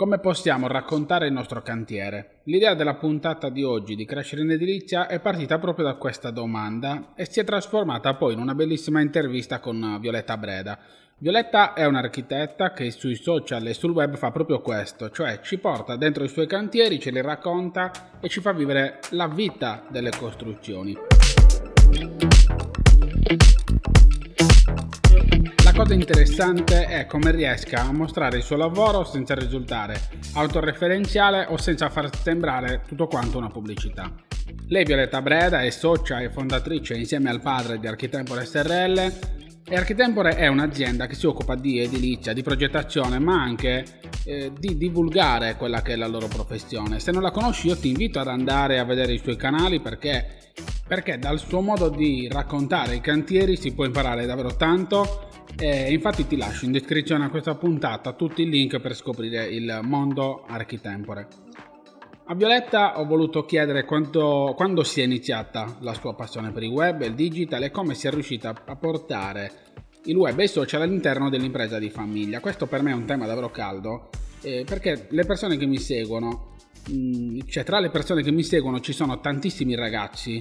Come 0.00 0.18
possiamo 0.18 0.66
raccontare 0.66 1.26
il 1.26 1.34
nostro 1.34 1.60
cantiere? 1.60 2.38
L'idea 2.44 2.72
della 2.72 2.94
puntata 2.94 3.50
di 3.50 3.62
oggi 3.62 3.96
di 3.96 4.06
Crescere 4.06 4.40
in 4.40 4.50
Edilizia 4.50 5.06
è 5.06 5.20
partita 5.20 5.58
proprio 5.58 5.84
da 5.84 5.96
questa 5.96 6.30
domanda 6.30 7.12
e 7.14 7.26
si 7.26 7.38
è 7.38 7.44
trasformata 7.44 8.14
poi 8.14 8.32
in 8.32 8.38
una 8.38 8.54
bellissima 8.54 9.02
intervista 9.02 9.60
con 9.60 9.98
Violetta 10.00 10.38
Breda. 10.38 10.78
Violetta 11.18 11.74
è 11.74 11.84
un'architetta 11.84 12.72
che 12.72 12.90
sui 12.92 13.14
social 13.14 13.66
e 13.66 13.74
sul 13.74 13.90
web 13.90 14.16
fa 14.16 14.30
proprio 14.30 14.62
questo, 14.62 15.10
cioè 15.10 15.40
ci 15.42 15.58
porta 15.58 15.96
dentro 15.96 16.24
i 16.24 16.28
suoi 16.28 16.46
cantieri, 16.46 16.98
ce 16.98 17.10
li 17.10 17.20
racconta 17.20 17.90
e 18.20 18.28
ci 18.30 18.40
fa 18.40 18.52
vivere 18.52 19.00
la 19.10 19.28
vita 19.28 19.84
delle 19.90 20.12
costruzioni. 20.18 20.96
La 25.64 25.72
cosa 25.72 25.94
interessante 25.94 26.86
è 26.86 27.06
come 27.06 27.30
riesca 27.30 27.82
a 27.82 27.92
mostrare 27.92 28.38
il 28.38 28.42
suo 28.42 28.56
lavoro 28.56 29.04
senza 29.04 29.34
risultare 29.34 30.00
autoreferenziale 30.34 31.46
o 31.48 31.56
senza 31.56 31.88
far 31.88 32.10
sembrare 32.16 32.82
tutto 32.86 33.06
quanto 33.06 33.38
una 33.38 33.48
pubblicità. 33.48 34.12
Lei 34.68 34.84
Violetta 34.84 35.22
Breda 35.22 35.62
è 35.62 35.70
socia 35.70 36.20
e 36.20 36.30
fondatrice 36.30 36.94
insieme 36.94 37.30
al 37.30 37.40
padre 37.40 37.78
di 37.78 37.86
Architempore 37.86 38.44
SRL 38.44 39.12
e 39.70 39.76
Architempore 39.76 40.34
è 40.34 40.48
un'azienda 40.48 41.06
che 41.06 41.14
si 41.14 41.26
occupa 41.26 41.54
di 41.54 41.78
edilizia, 41.78 42.32
di 42.32 42.42
progettazione, 42.42 43.20
ma 43.20 43.40
anche 43.40 43.84
eh, 44.24 44.50
di 44.58 44.76
divulgare 44.76 45.54
quella 45.54 45.80
che 45.80 45.92
è 45.92 45.96
la 45.96 46.08
loro 46.08 46.26
professione. 46.26 46.98
Se 46.98 47.12
non 47.12 47.22
la 47.22 47.30
conosci 47.30 47.68
io 47.68 47.76
ti 47.76 47.86
invito 47.86 48.18
ad 48.18 48.26
andare 48.26 48.80
a 48.80 48.84
vedere 48.84 49.12
i 49.12 49.18
suoi 49.18 49.36
canali 49.36 49.80
perché, 49.80 50.26
perché 50.88 51.20
dal 51.20 51.38
suo 51.38 51.60
modo 51.60 51.88
di 51.88 52.28
raccontare 52.28 52.96
i 52.96 53.00
cantieri 53.00 53.56
si 53.56 53.72
può 53.72 53.84
imparare 53.84 54.26
davvero 54.26 54.56
tanto 54.56 55.28
e 55.56 55.92
infatti 55.92 56.26
ti 56.26 56.36
lascio 56.36 56.64
in 56.64 56.72
descrizione 56.72 57.26
a 57.26 57.30
questa 57.30 57.54
puntata 57.54 58.12
tutti 58.14 58.42
i 58.42 58.48
link 58.48 58.80
per 58.80 58.96
scoprire 58.96 59.46
il 59.46 59.78
mondo 59.84 60.46
Architempore. 60.48 61.28
A 62.30 62.34
Violetta 62.36 63.00
ho 63.00 63.06
voluto 63.06 63.44
chiedere 63.44 63.84
quanto, 63.84 64.54
quando 64.56 64.84
si 64.84 65.00
è 65.00 65.04
iniziata 65.04 65.78
la 65.80 65.94
sua 65.94 66.14
passione 66.14 66.52
per 66.52 66.62
il 66.62 66.70
web 66.70 67.02
e 67.02 67.06
il 67.06 67.14
digital 67.16 67.64
e 67.64 67.72
come 67.72 67.96
si 67.96 68.06
è 68.06 68.10
riuscita 68.12 68.54
a 68.66 68.76
portare 68.76 69.50
il 70.04 70.14
web 70.14 70.38
e 70.38 70.44
i 70.44 70.48
social 70.48 70.82
all'interno 70.82 71.28
dell'impresa 71.28 71.80
di 71.80 71.90
famiglia. 71.90 72.38
Questo 72.38 72.68
per 72.68 72.82
me 72.82 72.92
è 72.92 72.94
un 72.94 73.04
tema 73.04 73.26
davvero 73.26 73.50
caldo 73.50 74.10
eh, 74.42 74.62
perché 74.64 75.08
le 75.10 75.24
persone 75.24 75.56
che 75.56 75.66
mi 75.66 75.78
seguono, 75.78 76.54
mh, 76.88 76.94
mm, 76.94 77.38
cioè 77.48 77.64
tra 77.64 77.80
le 77.80 77.90
persone 77.90 78.22
che 78.22 78.30
mi 78.30 78.44
seguono 78.44 78.78
ci 78.78 78.92
sono 78.92 79.18
tantissimi 79.18 79.74
ragazzi 79.74 80.40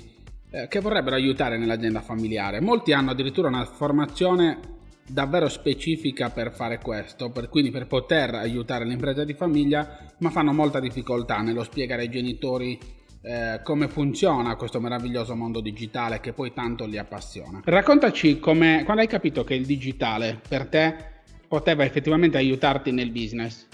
eh, 0.52 0.68
che 0.68 0.80
vorrebbero 0.82 1.16
aiutare 1.16 1.58
nell'azienda 1.58 2.02
familiare. 2.02 2.62
Molti 2.62 2.94
hanno 2.94 3.10
addirittura 3.10 3.48
una 3.48 3.66
formazione 3.66 4.78
davvero 5.10 5.50
specifica 5.50 6.30
per 6.30 6.52
fare 6.52 6.80
questo, 6.80 7.30
per, 7.30 7.50
quindi 7.50 7.72
per 7.72 7.88
poter 7.88 8.36
aiutare 8.36 8.86
l'impresa 8.86 9.24
di 9.24 9.34
famiglia, 9.34 9.98
ma 10.20 10.30
fanno 10.30 10.54
molta 10.54 10.80
difficoltà 10.80 11.38
nello 11.40 11.64
spiegare 11.64 12.04
ai 12.04 12.10
genitori 12.10 12.80
eh, 13.22 13.60
come 13.64 13.88
funziona 13.88 14.56
questo 14.56 14.80
meraviglioso 14.80 15.36
mondo 15.36 15.60
digitale 15.60 16.20
che 16.20 16.34
poi 16.34 16.54
tanto 16.54 16.86
li 16.86 16.98
appassiona. 16.98 17.62
Raccontaci 17.64 18.40
come, 18.40 18.84
quando 18.86 19.02
hai 19.02 19.08
capito 19.08 19.44
che 19.44 19.56
il 19.56 19.66
digitale 19.66 20.40
per 20.48 20.68
te 20.68 20.96
poteva 21.48 21.84
effettivamente 21.84 22.38
aiutarti 22.38 22.92
nel 22.92 23.12
business. 23.12 23.68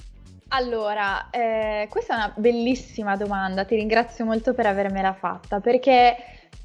Allora, 0.50 1.30
eh, 1.32 1.88
questa 1.90 2.14
è 2.14 2.18
una 2.18 2.34
bellissima 2.38 3.18
domanda, 3.18 3.66
ti 3.66 3.76
ringrazio 3.76 4.26
molto 4.26 4.54
per 4.54 4.68
avermela 4.68 5.14
fatta, 5.14 5.60
perché 5.60 6.16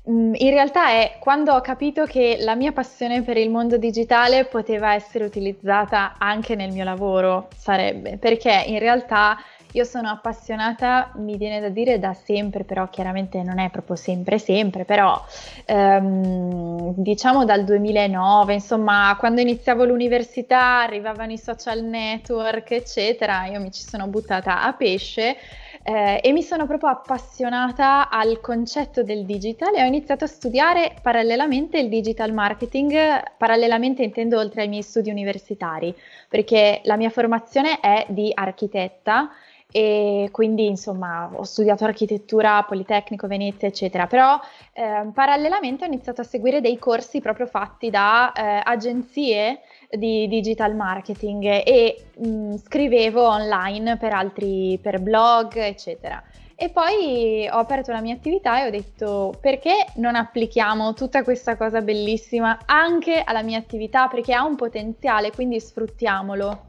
in 0.05 0.51
realtà 0.51 0.89
è 0.91 1.17
quando 1.21 1.53
ho 1.53 1.61
capito 1.61 2.05
che 2.05 2.39
la 2.41 2.55
mia 2.55 2.73
passione 2.73 3.23
per 3.23 3.37
il 3.37 3.51
mondo 3.51 3.77
digitale 3.77 4.45
poteva 4.45 4.95
essere 4.95 5.25
utilizzata 5.25 6.15
anche 6.19 6.55
nel 6.55 6.73
mio 6.73 6.85
lavoro, 6.85 7.49
sarebbe, 7.57 8.17
perché 8.17 8.65
in 8.67 8.79
realtà 8.79 9.37
io 9.73 9.85
sono 9.85 10.09
appassionata, 10.09 11.13
mi 11.17 11.37
viene 11.37 11.61
da 11.61 11.69
dire 11.69 11.99
da 12.01 12.13
sempre, 12.13 12.65
però 12.65 12.89
chiaramente 12.89 13.43
non 13.43 13.61
è 13.61 13.71
proprio 13.71 13.95
sempre 13.95 14.39
sempre, 14.39 14.85
però 14.85 15.23
ehm, 15.65 16.95
diciamo 16.97 17.45
dal 17.45 17.65
2009, 17.65 18.55
insomma, 18.55 19.15
quando 19.19 19.41
iniziavo 19.41 19.85
l'università, 19.85 20.81
arrivavano 20.81 21.33
i 21.33 21.39
social 21.39 21.85
network, 21.85 22.73
eccetera, 22.73 23.47
io 23.47 23.61
mi 23.61 23.71
ci 23.71 23.83
sono 23.83 24.09
buttata 24.09 24.63
a 24.63 24.73
pesce 24.73 25.37
eh, 25.83 26.21
e 26.23 26.33
mi 26.33 26.43
sono 26.43 26.67
proprio 26.67 26.91
appassionata 26.91 28.11
al 28.11 28.41
concetto 28.41 29.03
del 29.03 29.25
digital 29.25 29.75
e 29.75 29.83
ho 29.83 29.87
iniziato 29.87 30.25
a 30.25 30.29
studiare 30.29 30.95
parallelamente 31.01 31.79
il 31.79 31.89
digital 31.89 32.33
marketing, 32.33 33.23
parallelamente 33.37 34.03
intendo 34.03 34.39
oltre 34.39 34.63
ai 34.63 34.69
miei 34.69 34.83
studi 34.83 35.11
universitari, 35.11 35.95
perché 36.29 36.81
la 36.85 36.97
mia 36.97 37.11
formazione 37.11 37.81
è 37.81 38.05
di 38.09 38.31
architetta 38.35 39.31
e 39.73 40.29
quindi 40.33 40.67
insomma 40.67 41.31
ho 41.33 41.45
studiato 41.45 41.85
architettura, 41.85 42.63
Politecnico, 42.65 43.27
Venezia 43.27 43.69
eccetera, 43.69 44.07
però 44.07 44.39
eh, 44.73 45.09
parallelamente 45.15 45.85
ho 45.85 45.87
iniziato 45.87 46.21
a 46.21 46.25
seguire 46.25 46.61
dei 46.61 46.79
corsi 46.79 47.21
proprio 47.21 47.47
fatti 47.47 47.89
da 47.89 48.33
eh, 48.33 48.61
agenzie 48.65 49.61
di 49.91 50.29
digital 50.29 50.75
marketing 50.75 51.45
e 51.45 52.05
mh, 52.17 52.29
mm, 52.29 52.55
scrivevo 52.57 53.27
online 53.27 53.97
per 53.97 54.13
altri, 54.13 54.79
per 54.81 55.01
blog, 55.01 55.57
eccetera. 55.57 56.23
E 56.55 56.69
poi 56.69 57.49
ho 57.51 57.57
aperto 57.57 57.91
la 57.91 58.03
mia 58.03 58.15
attività 58.15 58.63
e 58.63 58.67
ho 58.67 58.71
detto 58.71 59.33
perché 59.41 59.87
non 59.95 60.15
applichiamo 60.15 60.93
tutta 60.93 61.23
questa 61.25 61.57
cosa 61.57 61.81
bellissima 61.81 62.59
anche 62.67 63.23
alla 63.25 63.43
mia 63.43 63.57
attività 63.57 64.09
perché 64.09 64.35
ha 64.35 64.45
un 64.45 64.57
potenziale, 64.57 65.31
quindi 65.31 65.59
sfruttiamolo. 65.59 66.67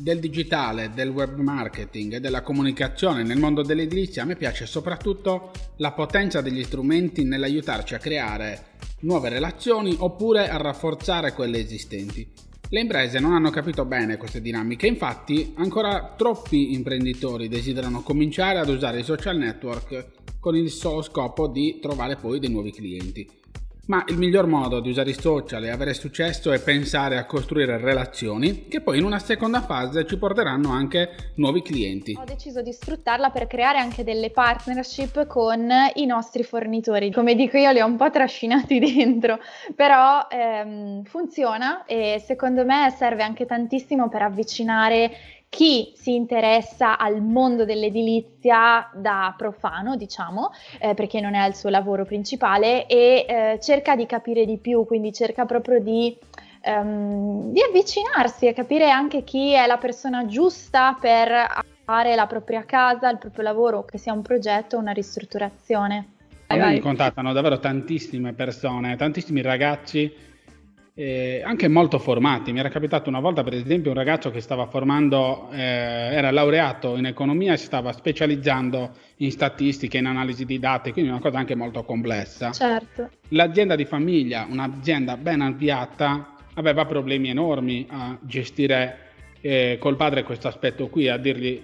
Del 0.00 0.20
digitale, 0.20 0.92
del 0.94 1.08
web 1.08 1.40
marketing 1.40 2.14
e 2.14 2.20
della 2.20 2.42
comunicazione 2.42 3.24
nel 3.24 3.40
mondo 3.40 3.62
dell'edilizia 3.62 4.22
a 4.22 4.26
me 4.26 4.36
piace 4.36 4.64
soprattutto 4.64 5.50
la 5.78 5.90
potenza 5.90 6.40
degli 6.40 6.62
strumenti 6.62 7.24
nell'aiutarci 7.24 7.94
a 7.94 7.98
creare 7.98 8.76
nuove 9.00 9.28
relazioni 9.28 9.96
oppure 9.98 10.48
a 10.48 10.56
rafforzare 10.56 11.32
quelle 11.32 11.58
esistenti. 11.58 12.24
Le 12.68 12.80
imprese 12.80 13.18
non 13.18 13.32
hanno 13.32 13.50
capito 13.50 13.84
bene 13.86 14.18
queste 14.18 14.40
dinamiche, 14.40 14.86
infatti 14.86 15.52
ancora 15.56 16.14
troppi 16.16 16.74
imprenditori 16.74 17.48
desiderano 17.48 18.02
cominciare 18.02 18.60
ad 18.60 18.68
usare 18.68 19.00
i 19.00 19.04
social 19.04 19.36
network 19.36 20.10
con 20.38 20.54
il 20.54 20.70
solo 20.70 21.02
scopo 21.02 21.48
di 21.48 21.80
trovare 21.80 22.14
poi 22.14 22.38
dei 22.38 22.50
nuovi 22.50 22.70
clienti. 22.70 23.37
Ma 23.88 24.04
il 24.08 24.18
miglior 24.18 24.46
modo 24.46 24.80
di 24.80 24.90
usare 24.90 25.08
i 25.08 25.18
social 25.18 25.64
e 25.64 25.70
avere 25.70 25.94
successo 25.94 26.52
è 26.52 26.60
pensare 26.60 27.16
a 27.16 27.24
costruire 27.24 27.78
relazioni 27.78 28.68
che 28.68 28.82
poi 28.82 28.98
in 28.98 29.04
una 29.04 29.18
seconda 29.18 29.62
fase 29.62 30.04
ci 30.04 30.18
porteranno 30.18 30.70
anche 30.70 31.32
nuovi 31.36 31.62
clienti. 31.62 32.14
Ho 32.20 32.24
deciso 32.24 32.60
di 32.60 32.70
sfruttarla 32.70 33.30
per 33.30 33.46
creare 33.46 33.78
anche 33.78 34.04
delle 34.04 34.28
partnership 34.28 35.26
con 35.26 35.70
i 35.94 36.04
nostri 36.04 36.42
fornitori. 36.42 37.10
Come 37.10 37.34
dico 37.34 37.56
io 37.56 37.70
li 37.70 37.80
ho 37.80 37.86
un 37.86 37.96
po' 37.96 38.10
trascinati 38.10 38.76
dentro, 38.94 39.38
però 39.74 40.26
ehm, 40.30 41.04
funziona 41.04 41.86
e 41.86 42.22
secondo 42.22 42.66
me 42.66 42.92
serve 42.94 43.22
anche 43.22 43.46
tantissimo 43.46 44.10
per 44.10 44.20
avvicinare 44.20 45.10
chi 45.48 45.92
si 45.94 46.14
interessa 46.14 46.98
al 46.98 47.22
mondo 47.22 47.64
dell'edilizia 47.64 48.90
da 48.94 49.34
profano, 49.36 49.96
diciamo, 49.96 50.50
eh, 50.78 50.94
perché 50.94 51.20
non 51.20 51.34
è 51.34 51.46
il 51.46 51.54
suo 51.54 51.70
lavoro 51.70 52.04
principale 52.04 52.86
e 52.86 53.24
eh, 53.26 53.58
cerca 53.60 53.96
di 53.96 54.06
capire 54.06 54.44
di 54.44 54.58
più, 54.58 54.84
quindi 54.84 55.12
cerca 55.12 55.46
proprio 55.46 55.80
di, 55.80 56.16
um, 56.64 57.50
di 57.52 57.62
avvicinarsi 57.62 58.46
e 58.46 58.52
capire 58.52 58.90
anche 58.90 59.24
chi 59.24 59.52
è 59.52 59.66
la 59.66 59.78
persona 59.78 60.26
giusta 60.26 60.96
per 61.00 61.64
fare 61.84 62.14
la 62.14 62.26
propria 62.26 62.64
casa, 62.64 63.10
il 63.10 63.18
proprio 63.18 63.44
lavoro, 63.44 63.84
che 63.84 63.96
sia 63.96 64.12
un 64.12 64.22
progetto 64.22 64.76
o 64.76 64.80
una 64.80 64.92
ristrutturazione. 64.92 66.12
A 66.50 66.56
me 66.56 66.72
mi 66.72 66.80
contattano 66.80 67.32
davvero 67.32 67.58
tantissime 67.58 68.32
persone, 68.32 68.96
tantissimi 68.96 69.42
ragazzi 69.42 70.10
eh, 70.98 71.42
anche 71.44 71.68
molto 71.68 72.00
formati. 72.00 72.50
Mi 72.50 72.58
era 72.58 72.70
capitato 72.70 73.08
una 73.08 73.20
volta, 73.20 73.44
per 73.44 73.54
esempio, 73.54 73.92
un 73.92 73.96
ragazzo 73.96 74.32
che 74.32 74.40
stava 74.40 74.66
formando, 74.66 75.48
eh, 75.52 75.60
era 75.60 76.32
laureato 76.32 76.96
in 76.96 77.06
economia 77.06 77.52
e 77.52 77.56
si 77.56 77.66
stava 77.66 77.92
specializzando 77.92 78.90
in 79.18 79.30
statistiche, 79.30 79.98
in 79.98 80.06
analisi 80.06 80.44
di 80.44 80.58
dati, 80.58 80.90
quindi 80.90 81.12
una 81.12 81.20
cosa 81.20 81.38
anche 81.38 81.54
molto 81.54 81.84
complessa. 81.84 82.50
Certo. 82.50 83.10
L'azienda 83.28 83.76
di 83.76 83.84
famiglia, 83.84 84.44
un'azienda 84.50 85.16
ben 85.16 85.40
avviata, 85.40 86.34
aveva 86.54 86.84
problemi 86.84 87.28
enormi 87.28 87.86
a 87.88 88.18
gestire 88.20 88.98
eh, 89.40 89.76
col 89.78 89.94
padre 89.94 90.24
questo 90.24 90.48
aspetto 90.48 90.88
qui, 90.88 91.08
a 91.08 91.16
dirgli 91.16 91.62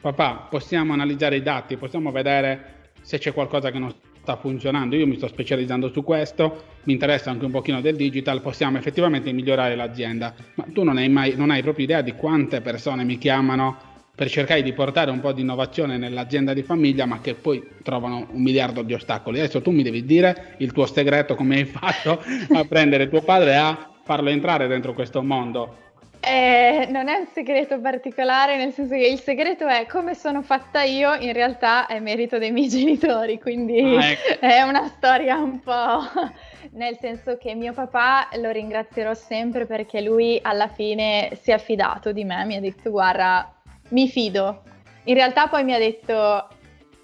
papà, 0.00 0.48
possiamo 0.50 0.92
analizzare 0.92 1.36
i 1.36 1.42
dati, 1.42 1.76
possiamo 1.76 2.10
vedere 2.10 2.90
se 3.00 3.18
c'è 3.18 3.32
qualcosa 3.32 3.70
che 3.70 3.78
non 3.78 3.94
sta 4.22 4.36
funzionando, 4.36 4.94
io 4.94 5.06
mi 5.06 5.16
sto 5.16 5.26
specializzando 5.26 5.90
su 5.90 6.04
questo, 6.04 6.62
mi 6.84 6.92
interessa 6.92 7.30
anche 7.30 7.44
un 7.44 7.50
pochino 7.50 7.80
del 7.80 7.96
digital, 7.96 8.40
possiamo 8.40 8.78
effettivamente 8.78 9.32
migliorare 9.32 9.74
l'azienda, 9.74 10.32
ma 10.54 10.64
tu 10.72 10.84
non 10.84 10.96
hai, 10.96 11.08
mai, 11.08 11.34
non 11.36 11.50
hai 11.50 11.60
proprio 11.60 11.84
idea 11.84 12.02
di 12.02 12.12
quante 12.12 12.60
persone 12.60 13.02
mi 13.02 13.18
chiamano 13.18 13.90
per 14.14 14.30
cercare 14.30 14.62
di 14.62 14.72
portare 14.72 15.10
un 15.10 15.18
po' 15.18 15.32
di 15.32 15.40
innovazione 15.40 15.96
nell'azienda 15.96 16.52
di 16.52 16.62
famiglia, 16.62 17.04
ma 17.04 17.20
che 17.20 17.34
poi 17.34 17.66
trovano 17.82 18.28
un 18.30 18.40
miliardo 18.40 18.82
di 18.82 18.94
ostacoli. 18.94 19.40
Adesso 19.40 19.60
tu 19.60 19.72
mi 19.72 19.82
devi 19.82 20.04
dire 20.04 20.54
il 20.58 20.70
tuo 20.70 20.86
segreto, 20.86 21.34
come 21.34 21.56
hai 21.56 21.64
fatto 21.64 22.22
a 22.52 22.64
prendere 22.68 23.08
tuo 23.08 23.22
padre 23.22 23.50
e 23.50 23.56
a 23.56 23.90
farlo 24.04 24.28
entrare 24.28 24.68
dentro 24.68 24.94
questo 24.94 25.22
mondo. 25.22 25.78
Eh, 26.24 26.86
non 26.88 27.08
è 27.08 27.16
un 27.16 27.26
segreto 27.32 27.80
particolare, 27.80 28.56
nel 28.56 28.72
senso 28.72 28.94
che 28.94 29.08
il 29.08 29.18
segreto 29.18 29.66
è 29.66 29.86
come 29.86 30.14
sono 30.14 30.40
fatta 30.42 30.82
io, 30.82 31.14
in 31.14 31.32
realtà 31.32 31.86
è 31.86 31.98
merito 31.98 32.38
dei 32.38 32.52
miei 32.52 32.68
genitori, 32.70 33.40
quindi 33.40 33.80
ah, 33.80 34.10
ecco. 34.10 34.38
è 34.38 34.62
una 34.62 34.86
storia 34.86 35.36
un 35.38 35.58
po' 35.58 36.00
nel 36.74 36.96
senso 37.00 37.36
che 37.38 37.56
mio 37.56 37.72
papà 37.72 38.28
lo 38.34 38.50
ringrazierò 38.52 39.14
sempre 39.14 39.66
perché 39.66 40.00
lui 40.00 40.38
alla 40.40 40.68
fine 40.68 41.36
si 41.42 41.50
è 41.50 41.58
fidato 41.58 42.12
di 42.12 42.22
me, 42.22 42.44
mi 42.44 42.54
ha 42.54 42.60
detto 42.60 42.90
guarda, 42.90 43.52
mi 43.88 44.08
fido. 44.08 44.62
In 45.04 45.14
realtà 45.14 45.48
poi 45.48 45.64
mi 45.64 45.74
ha 45.74 45.78
detto 45.78 46.46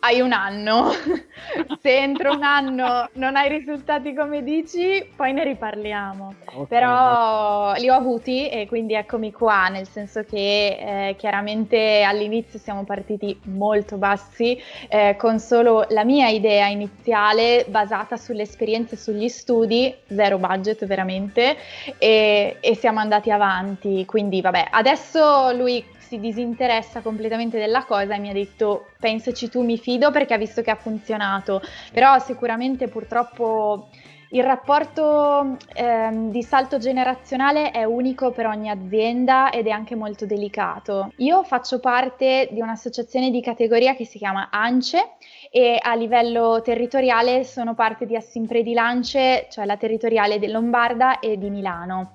hai 0.00 0.20
un 0.20 0.32
anno, 0.32 0.90
se 1.82 1.96
entro 1.96 2.32
un 2.32 2.42
anno 2.42 3.08
non 3.14 3.36
hai 3.36 3.48
risultati 3.48 4.14
come 4.14 4.42
dici, 4.42 5.04
poi 5.16 5.32
ne 5.32 5.44
riparliamo. 5.44 6.34
Okay, 6.44 6.66
Però 6.66 7.74
li 7.74 7.88
ho 7.88 7.94
avuti 7.94 8.48
e 8.48 8.66
quindi 8.68 8.94
eccomi 8.94 9.32
qua, 9.32 9.68
nel 9.68 9.88
senso 9.88 10.22
che 10.22 11.08
eh, 11.08 11.16
chiaramente 11.16 12.02
all'inizio 12.02 12.58
siamo 12.58 12.84
partiti 12.84 13.38
molto 13.44 13.96
bassi, 13.96 14.60
eh, 14.88 15.16
con 15.18 15.40
solo 15.40 15.84
la 15.88 16.04
mia 16.04 16.28
idea 16.28 16.66
iniziale 16.66 17.64
basata 17.68 18.16
sulle 18.16 18.42
esperienze 18.42 18.94
e 18.94 18.98
sugli 18.98 19.28
studi, 19.28 19.92
zero 20.06 20.38
budget 20.38 20.86
veramente, 20.86 21.56
e, 21.98 22.56
e 22.60 22.74
siamo 22.76 23.00
andati 23.00 23.30
avanti. 23.30 24.04
Quindi 24.04 24.40
vabbè, 24.40 24.68
adesso 24.70 25.52
lui 25.52 25.84
si 26.08 26.18
disinteressa 26.18 27.02
completamente 27.02 27.58
della 27.58 27.84
cosa 27.84 28.14
e 28.14 28.18
mi 28.18 28.30
ha 28.30 28.32
detto 28.32 28.86
pensaci 28.98 29.50
tu, 29.50 29.62
mi 29.62 29.76
fido 29.76 30.10
perché 30.10 30.32
ha 30.32 30.38
visto 30.38 30.62
che 30.62 30.70
ha 30.70 30.76
funzionato, 30.76 31.60
però 31.92 32.18
sicuramente 32.18 32.88
purtroppo 32.88 33.88
il 34.30 34.42
rapporto 34.42 35.56
ehm, 35.74 36.30
di 36.30 36.42
salto 36.42 36.78
generazionale 36.78 37.70
è 37.70 37.84
unico 37.84 38.30
per 38.30 38.46
ogni 38.46 38.68
azienda 38.68 39.50
ed 39.50 39.66
è 39.66 39.70
anche 39.70 39.94
molto 39.94 40.26
delicato. 40.26 41.12
Io 41.18 41.42
faccio 41.44 41.78
parte 41.78 42.48
di 42.50 42.60
un'associazione 42.60 43.30
di 43.30 43.40
categoria 43.40 43.94
che 43.94 44.04
si 44.04 44.18
chiama 44.18 44.48
ANCE 44.50 45.12
e 45.50 45.78
a 45.80 45.94
livello 45.94 46.60
territoriale 46.62 47.44
sono 47.44 47.74
parte 47.74 48.04
di 48.04 48.16
Assimpre 48.16 48.62
Lance, 48.72 49.46
cioè 49.50 49.64
la 49.64 49.76
territoriale 49.76 50.38
di 50.38 50.48
Lombarda 50.48 51.20
e 51.20 51.38
di 51.38 51.48
Milano. 51.48 52.12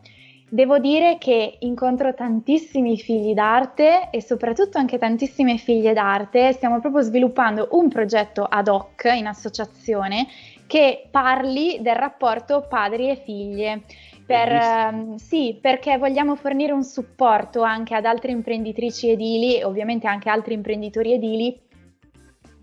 Devo 0.54 0.78
dire 0.78 1.18
che 1.18 1.56
incontro 1.62 2.14
tantissimi 2.14 2.96
figli 3.00 3.34
d'arte 3.34 4.10
e 4.12 4.22
soprattutto 4.22 4.78
anche 4.78 5.00
tantissime 5.00 5.58
figlie 5.58 5.94
d'arte. 5.94 6.54
Stiamo 6.54 6.80
proprio 6.80 7.02
sviluppando 7.02 7.70
un 7.72 7.90
progetto 7.90 8.44
ad 8.44 8.68
hoc 8.68 9.12
in 9.16 9.26
associazione 9.26 10.28
che 10.68 11.08
parli 11.10 11.80
del 11.82 11.96
rapporto 11.96 12.68
padri 12.70 13.10
e 13.10 13.16
figlie. 13.16 13.82
Per, 14.28 14.48
ehm, 14.48 15.16
sì, 15.16 15.58
perché 15.60 15.98
vogliamo 15.98 16.36
fornire 16.36 16.72
un 16.72 16.84
supporto 16.84 17.64
anche 17.64 17.96
ad 17.96 18.06
altre 18.06 18.32
imprenditrici 18.32 19.10
edili 19.10 19.58
e 19.58 19.64
ovviamente 19.64 20.06
anche 20.06 20.30
altri 20.30 20.54
imprenditori 20.54 21.14
edili 21.14 21.62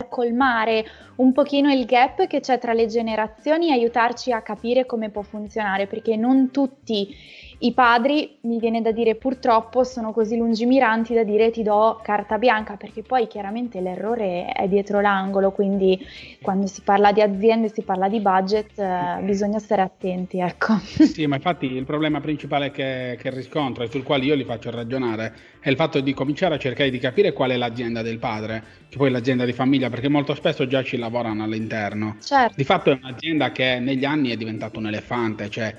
colmare 0.09 0.85
un 1.17 1.33
pochino 1.33 1.73
il 1.73 1.85
gap 1.85 2.27
che 2.27 2.41
c'è 2.41 2.59
tra 2.59 2.73
le 2.73 2.87
generazioni 2.87 3.69
e 3.69 3.73
aiutarci 3.73 4.33
a 4.33 4.43
capire 4.43 4.87
come 4.87 5.11
può 5.11 5.23
funzionare, 5.23 5.87
perché 5.87 6.17
non 6.17 6.51
tutti 6.51 7.15
i 7.62 7.73
padri, 7.73 8.39
mi 8.43 8.59
viene 8.59 8.81
da 8.81 8.91
dire 8.91 9.17
purtroppo, 9.17 9.85
sono 9.85 10.12
così 10.12 10.37
lungimiranti 10.37 11.12
da 11.12 11.25
dire 11.25 11.51
ti 11.51 11.62
do 11.62 12.01
carta 12.03 12.39
bianca, 12.39 12.77
perché 12.77 13.03
poi 13.03 13.27
chiaramente 13.27 13.81
l'errore 13.81 14.47
è 14.47 14.67
dietro 14.67 15.01
l'angolo, 15.01 15.51
quindi 15.51 15.99
quando 16.41 16.67
si 16.67 16.81
parla 16.81 17.12
di 17.12 17.21
aziende, 17.21 17.69
si 17.69 17.83
parla 17.83 18.09
di 18.09 18.21
budget, 18.21 18.79
eh, 18.79 19.21
bisogna 19.23 19.59
stare 19.59 19.83
attenti, 19.83 20.41
ecco. 20.41 20.79
Sì, 20.79 21.27
ma 21.27 21.37
infatti 21.37 21.67
il 21.67 21.85
problema 21.85 22.21
principale 22.21 22.71
che, 22.71 23.19
che 23.21 23.31
riscontro 23.31 23.85
e 23.85 23.91
sul 23.91 24.05
quale 24.05 24.25
io 24.25 24.35
li 24.35 24.45
faccio 24.45 24.71
ragionare 24.71 25.35
è 25.61 25.69
il 25.69 25.77
fatto 25.77 26.01
di 26.01 26.15
cominciare 26.15 26.55
a 26.55 26.59
cercare 26.59 26.89
di 26.89 26.99
capire 26.99 27.33
qual 27.35 27.51
è 27.51 27.56
l'azienda 27.56 28.01
del 28.01 28.19
padre, 28.19 28.63
che 28.89 28.97
poi 28.97 29.09
è 29.09 29.11
l'azienda 29.11 29.45
di 29.45 29.53
famiglia, 29.53 29.91
perché 29.91 30.09
molto 30.09 30.35
spesso 30.35 30.67
già 30.67 30.83
ci 30.83 30.97
lavorano 30.97 31.45
all'interno. 31.45 32.17
Certo. 32.23 32.55
Di 32.56 32.65
fatto 32.65 32.91
è 32.91 32.99
un'azienda 33.01 33.53
che 33.53 33.79
negli 33.79 34.06
anni 34.06 34.31
è 34.31 34.37
diventata 34.37 34.79
un 34.79 34.87
elefante, 34.87 35.51
cioè 35.51 35.75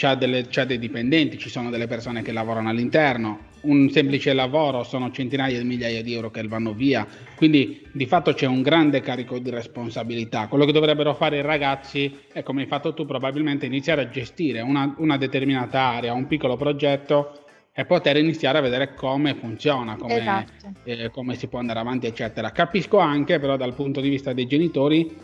c'ha, 0.00 0.14
delle, 0.14 0.46
c'ha 0.48 0.64
dei 0.64 0.78
dipendenti, 0.78 1.36
ci 1.36 1.50
sono 1.50 1.68
delle 1.68 1.86
persone 1.86 2.22
che 2.22 2.32
lavorano 2.32 2.70
all'interno, 2.70 3.48
un 3.62 3.90
semplice 3.90 4.32
lavoro 4.32 4.82
sono 4.82 5.10
centinaia 5.10 5.58
di 5.58 5.64
migliaia 5.64 6.02
di 6.02 6.14
euro 6.14 6.30
che 6.30 6.42
vanno 6.48 6.72
via, 6.72 7.06
quindi 7.36 7.86
di 7.92 8.06
fatto 8.06 8.32
c'è 8.32 8.46
un 8.46 8.62
grande 8.62 9.02
carico 9.02 9.38
di 9.38 9.50
responsabilità. 9.50 10.46
Quello 10.48 10.64
che 10.64 10.72
dovrebbero 10.72 11.12
fare 11.12 11.36
i 11.36 11.42
ragazzi 11.42 12.18
è 12.32 12.42
come 12.42 12.62
hai 12.62 12.66
fatto 12.66 12.94
tu 12.94 13.04
probabilmente 13.04 13.66
iniziare 13.66 14.00
a 14.00 14.08
gestire 14.08 14.62
una, 14.62 14.94
una 14.96 15.18
determinata 15.18 15.78
area, 15.78 16.14
un 16.14 16.26
piccolo 16.26 16.56
progetto 16.56 17.44
e 17.70 17.84
poter 17.84 18.16
iniziare 18.16 18.56
a 18.56 18.62
vedere 18.62 18.94
come 18.94 19.34
funziona, 19.34 19.96
come, 19.96 20.16
esatto. 20.16 20.72
eh, 20.84 21.10
come 21.10 21.34
si 21.34 21.46
può 21.46 21.58
andare 21.58 21.78
avanti, 21.78 22.06
eccetera. 22.06 22.52
Capisco 22.52 22.96
anche 22.96 23.38
però 23.38 23.58
dal 23.58 23.74
punto 23.74 24.00
di 24.00 24.08
vista 24.08 24.32
dei 24.32 24.46
genitori 24.46 25.14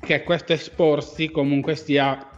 che 0.00 0.22
questo 0.22 0.54
esporsi 0.54 1.30
comunque 1.30 1.76
sia 1.76 2.30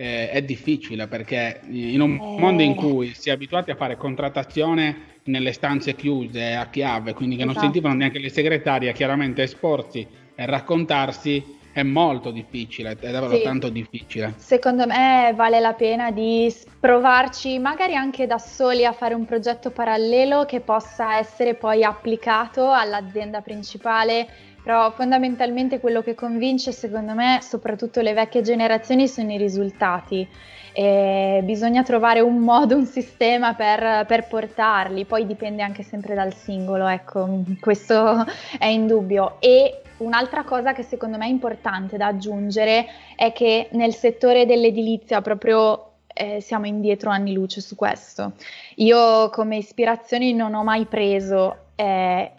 eh, 0.00 0.30
è 0.30 0.42
difficile 0.42 1.08
perché 1.08 1.60
in 1.70 2.00
un 2.00 2.12
eh. 2.12 2.38
mondo 2.38 2.62
in 2.62 2.76
cui 2.76 3.12
si 3.14 3.30
è 3.30 3.32
abituati 3.32 3.72
a 3.72 3.74
fare 3.74 3.96
contrattazione 3.96 5.16
nelle 5.24 5.52
stanze 5.52 5.96
chiuse 5.96 6.54
a 6.54 6.68
chiave, 6.70 7.14
quindi 7.14 7.34
che 7.34 7.42
esatto. 7.42 7.58
non 7.58 7.64
sentivano 7.64 7.96
neanche 7.96 8.20
le 8.20 8.28
segretarie, 8.28 8.92
chiaramente 8.92 9.42
esporsi 9.42 10.06
e 10.36 10.46
raccontarsi 10.46 11.56
è 11.72 11.82
molto 11.82 12.30
difficile, 12.30 12.96
è 12.98 13.10
davvero 13.10 13.36
sì. 13.36 13.42
tanto 13.42 13.68
difficile. 13.68 14.34
Secondo 14.36 14.86
me 14.86 15.32
vale 15.34 15.58
la 15.58 15.74
pena 15.74 16.12
di 16.12 16.52
provarci 16.78 17.58
magari 17.58 17.94
anche 17.94 18.26
da 18.26 18.38
soli 18.38 18.84
a 18.84 18.92
fare 18.92 19.14
un 19.14 19.24
progetto 19.24 19.70
parallelo 19.70 20.44
che 20.44 20.60
possa 20.60 21.18
essere 21.18 21.54
poi 21.54 21.82
applicato 21.84 22.70
all'azienda 22.70 23.40
principale 23.40 24.28
però 24.68 24.90
fondamentalmente 24.90 25.80
quello 25.80 26.02
che 26.02 26.14
convince 26.14 26.72
secondo 26.72 27.14
me 27.14 27.38
soprattutto 27.40 28.02
le 28.02 28.12
vecchie 28.12 28.42
generazioni 28.42 29.08
sono 29.08 29.32
i 29.32 29.38
risultati. 29.38 30.28
E 30.74 31.40
bisogna 31.42 31.82
trovare 31.82 32.20
un 32.20 32.36
modo, 32.36 32.76
un 32.76 32.84
sistema 32.84 33.54
per, 33.54 34.04
per, 34.04 34.26
portarli, 34.28 35.06
poi 35.06 35.24
dipende 35.24 35.62
anche 35.62 35.82
sempre 35.82 36.14
dal 36.14 36.34
singolo, 36.34 36.86
ecco, 36.86 37.44
questo 37.60 38.26
è 38.58 38.66
indubbio. 38.66 39.40
E 39.40 39.80
un'altra 39.98 40.44
cosa 40.44 40.74
che 40.74 40.82
secondo 40.82 41.16
me 41.16 41.24
è 41.24 41.30
importante 41.30 41.96
da 41.96 42.08
aggiungere 42.08 42.84
è 43.16 43.32
che 43.32 43.70
nel 43.72 43.94
settore 43.94 44.44
dell'edilizia 44.44 45.22
proprio 45.22 45.92
eh, 46.12 46.42
siamo 46.42 46.66
indietro 46.66 47.08
anni 47.08 47.32
luce 47.32 47.62
su 47.62 47.74
questo. 47.74 48.32
Io 48.74 49.30
come 49.30 49.56
ispirazioni 49.56 50.34
non 50.34 50.52
ho 50.52 50.62
mai 50.62 50.84
preso 50.84 51.56
eh, 51.74 52.32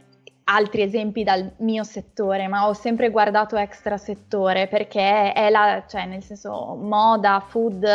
altri 0.51 0.81
esempi 0.81 1.23
dal 1.23 1.51
mio 1.57 1.83
settore, 1.83 2.47
ma 2.47 2.67
ho 2.67 2.73
sempre 2.73 3.11
guardato 3.11 3.55
extra 3.55 3.97
settore 3.97 4.67
perché 4.67 5.31
è 5.31 5.49
la, 5.49 5.83
cioè 5.87 6.05
nel 6.05 6.23
senso 6.23 6.75
moda, 6.75 7.43
food, 7.47 7.85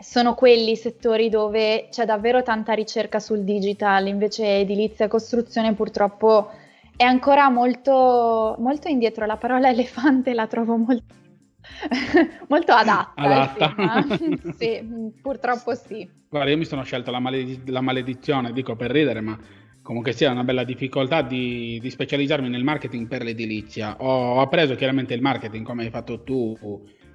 sono 0.00 0.34
quelli 0.34 0.76
settori 0.76 1.28
dove 1.28 1.88
c'è 1.90 2.06
davvero 2.06 2.42
tanta 2.42 2.72
ricerca 2.72 3.20
sul 3.20 3.40
digital, 3.40 4.06
invece 4.06 4.60
edilizia 4.60 5.04
e 5.04 5.08
costruzione 5.08 5.74
purtroppo 5.74 6.50
è 6.96 7.04
ancora 7.04 7.50
molto, 7.50 8.56
molto 8.58 8.88
indietro, 8.88 9.26
la 9.26 9.36
parola 9.36 9.68
elefante 9.70 10.32
la 10.32 10.46
trovo 10.46 10.76
molto 10.76 11.18
molto 12.48 12.72
adatta. 12.72 13.12
adatta. 13.14 14.04
sì, 14.56 15.12
purtroppo 15.20 15.74
sì. 15.74 16.08
Guarda, 16.30 16.50
io 16.50 16.56
mi 16.56 16.64
sono 16.64 16.82
scelto 16.82 17.10
la, 17.10 17.18
malediz- 17.18 17.68
la 17.68 17.80
maledizione, 17.82 18.52
dico 18.52 18.74
per 18.76 18.90
ridere, 18.90 19.20
ma 19.20 19.38
comunque 19.90 20.12
sia 20.12 20.30
una 20.30 20.44
bella 20.44 20.62
difficoltà 20.62 21.20
di, 21.20 21.80
di, 21.82 21.90
specializzarmi 21.90 22.48
nel 22.48 22.62
marketing 22.62 23.08
per 23.08 23.24
l'edilizia. 23.24 23.96
Ho 23.98 24.40
appreso 24.40 24.76
chiaramente 24.76 25.14
il 25.14 25.20
marketing 25.20 25.66
come 25.66 25.82
hai 25.82 25.90
fatto 25.90 26.22
tu, 26.22 26.56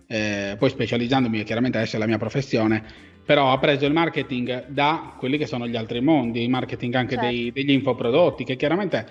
eh, 0.08 0.58
poi 0.60 0.70
specializzandomi 0.70 1.41
chiaramente 1.44 1.77
adesso 1.77 1.96
è 1.96 2.00
la 2.00 2.05
mia 2.05 2.17
professione, 2.17 2.84
però 3.24 3.46
ho 3.46 3.53
appreso 3.53 3.86
il 3.86 3.94
marketing 3.94 4.67
da 4.67 5.15
quelli 5.17 5.38
che 5.38 5.46
sono 5.46 5.70
gli 5.70 5.77
altri 5.77 6.01
mondi, 6.01 6.44
il 6.44 6.50
marketing 6.50 6.94
anche 6.96 7.15
certo. 7.15 7.29
dei, 7.29 7.53
degli 7.53 7.72
infoprodotti, 7.72 8.44
che 8.44 8.58
chiaramente 8.58 9.05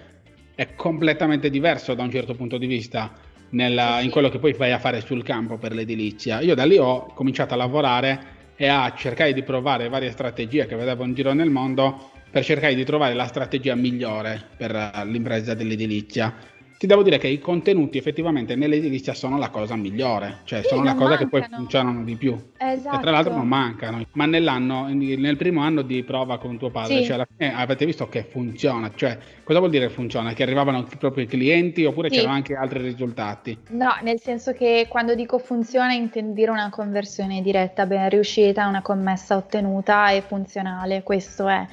è 0.55 0.75
completamente 0.75 1.49
diverso 1.49 1.95
da 1.95 2.03
un 2.03 2.11
certo 2.11 2.35
punto 2.35 2.59
di 2.59 2.67
vista 2.67 3.15
nella, 3.53 4.03
in 4.03 4.11
quello 4.11 4.29
che 4.29 4.41
poi 4.41 4.53
vai 4.53 4.73
a 4.73 4.79
fare 4.79 5.01
sul 5.01 5.23
campo 5.23 5.57
per 5.57 5.73
l'edilizia. 5.73 6.43
Io 6.43 6.55
da 6.55 6.67
lì 6.67 6.77
ho 6.77 7.07
cominciato 7.15 7.55
a 7.55 7.57
lavorare 7.57 8.33
e 8.57 8.67
a 8.67 8.93
cercare 8.95 9.33
di 9.33 9.43
provare 9.43 9.89
varie 9.89 10.11
strategie 10.11 10.67
che 10.67 10.77
vedevo 10.77 11.03
in 11.05 11.15
giro 11.15 11.33
nel 11.33 11.49
mondo 11.49 12.11
per 12.35 12.43
cercare 12.43 12.75
di 12.75 12.85
trovare 12.85 13.15
la 13.15 13.27
strategia 13.27 13.77
migliore 13.77 14.43
per 14.57 15.05
l'impresa 15.07 15.55
dell'edilizia 15.55 16.35
ti 16.77 16.91
devo 16.91 17.03
dire 17.03 17.17
che 17.17 17.29
i 17.29 17.39
contenuti 17.39 17.97
effettivamente 17.97 18.57
nell'edilizia 18.57 19.15
sono 19.15 19.39
la 19.39 19.49
cosa 19.49 19.75
migliore, 19.75 20.41
cioè 20.45 20.61
sì, 20.61 20.69
sono 20.69 20.83
la 20.83 20.93
cosa 20.95 21.11
mancano. 21.11 21.31
che 21.31 21.39
poi 21.39 21.57
funzionano 21.57 22.05
di 22.05 22.17
più. 22.17 22.37
Esatto. 22.59 22.99
E 22.99 23.01
tra 23.01 23.11
l'altro 23.11 23.35
non 23.35 23.47
mancano. 23.47 24.05
Ma 24.13 24.27
nell'anno, 24.27 24.89
nel 24.89 25.37
primo 25.39 25.63
anno 25.63 25.81
di 25.81 26.03
prova 26.03 26.39
con 26.39 26.59
tuo 26.59 26.71
padre, 26.71 26.99
sì. 26.99 27.05
cioè 27.05 27.15
alla 27.15 27.27
fine 27.35 27.55
avete 27.55 27.87
visto 27.87 28.09
che 28.09 28.25
funziona. 28.25 28.91
Cioè, 28.95 29.17
cosa 29.45 29.61
vuol 29.61 29.71
dire 29.71 29.89
funziona? 29.89 30.35
Che 30.35 30.43
arrivavano 30.43 30.87
proprio 30.99 31.25
i 31.25 31.27
clienti 31.27 31.85
oppure 31.85 32.11
sì. 32.11 32.17
c'erano 32.17 32.35
anche 32.35 32.55
altri 32.55 32.83
risultati? 32.83 33.57
No, 33.69 33.97
nel 34.03 34.21
senso 34.21 34.53
che 34.53 34.87
quando 34.89 35.15
dico 35.15 35.39
funziona 35.39 35.95
intendo 35.95 36.35
dire 36.35 36.51
una 36.51 36.69
conversione 36.69 37.41
diretta, 37.41 37.87
ben 37.87 38.11
riuscita, 38.11 38.67
una 38.67 38.83
commessa 38.83 39.37
ottenuta 39.37 40.11
e 40.11 40.21
funzionale. 40.21 41.03
Questo 41.03 41.49
è. 41.49 41.67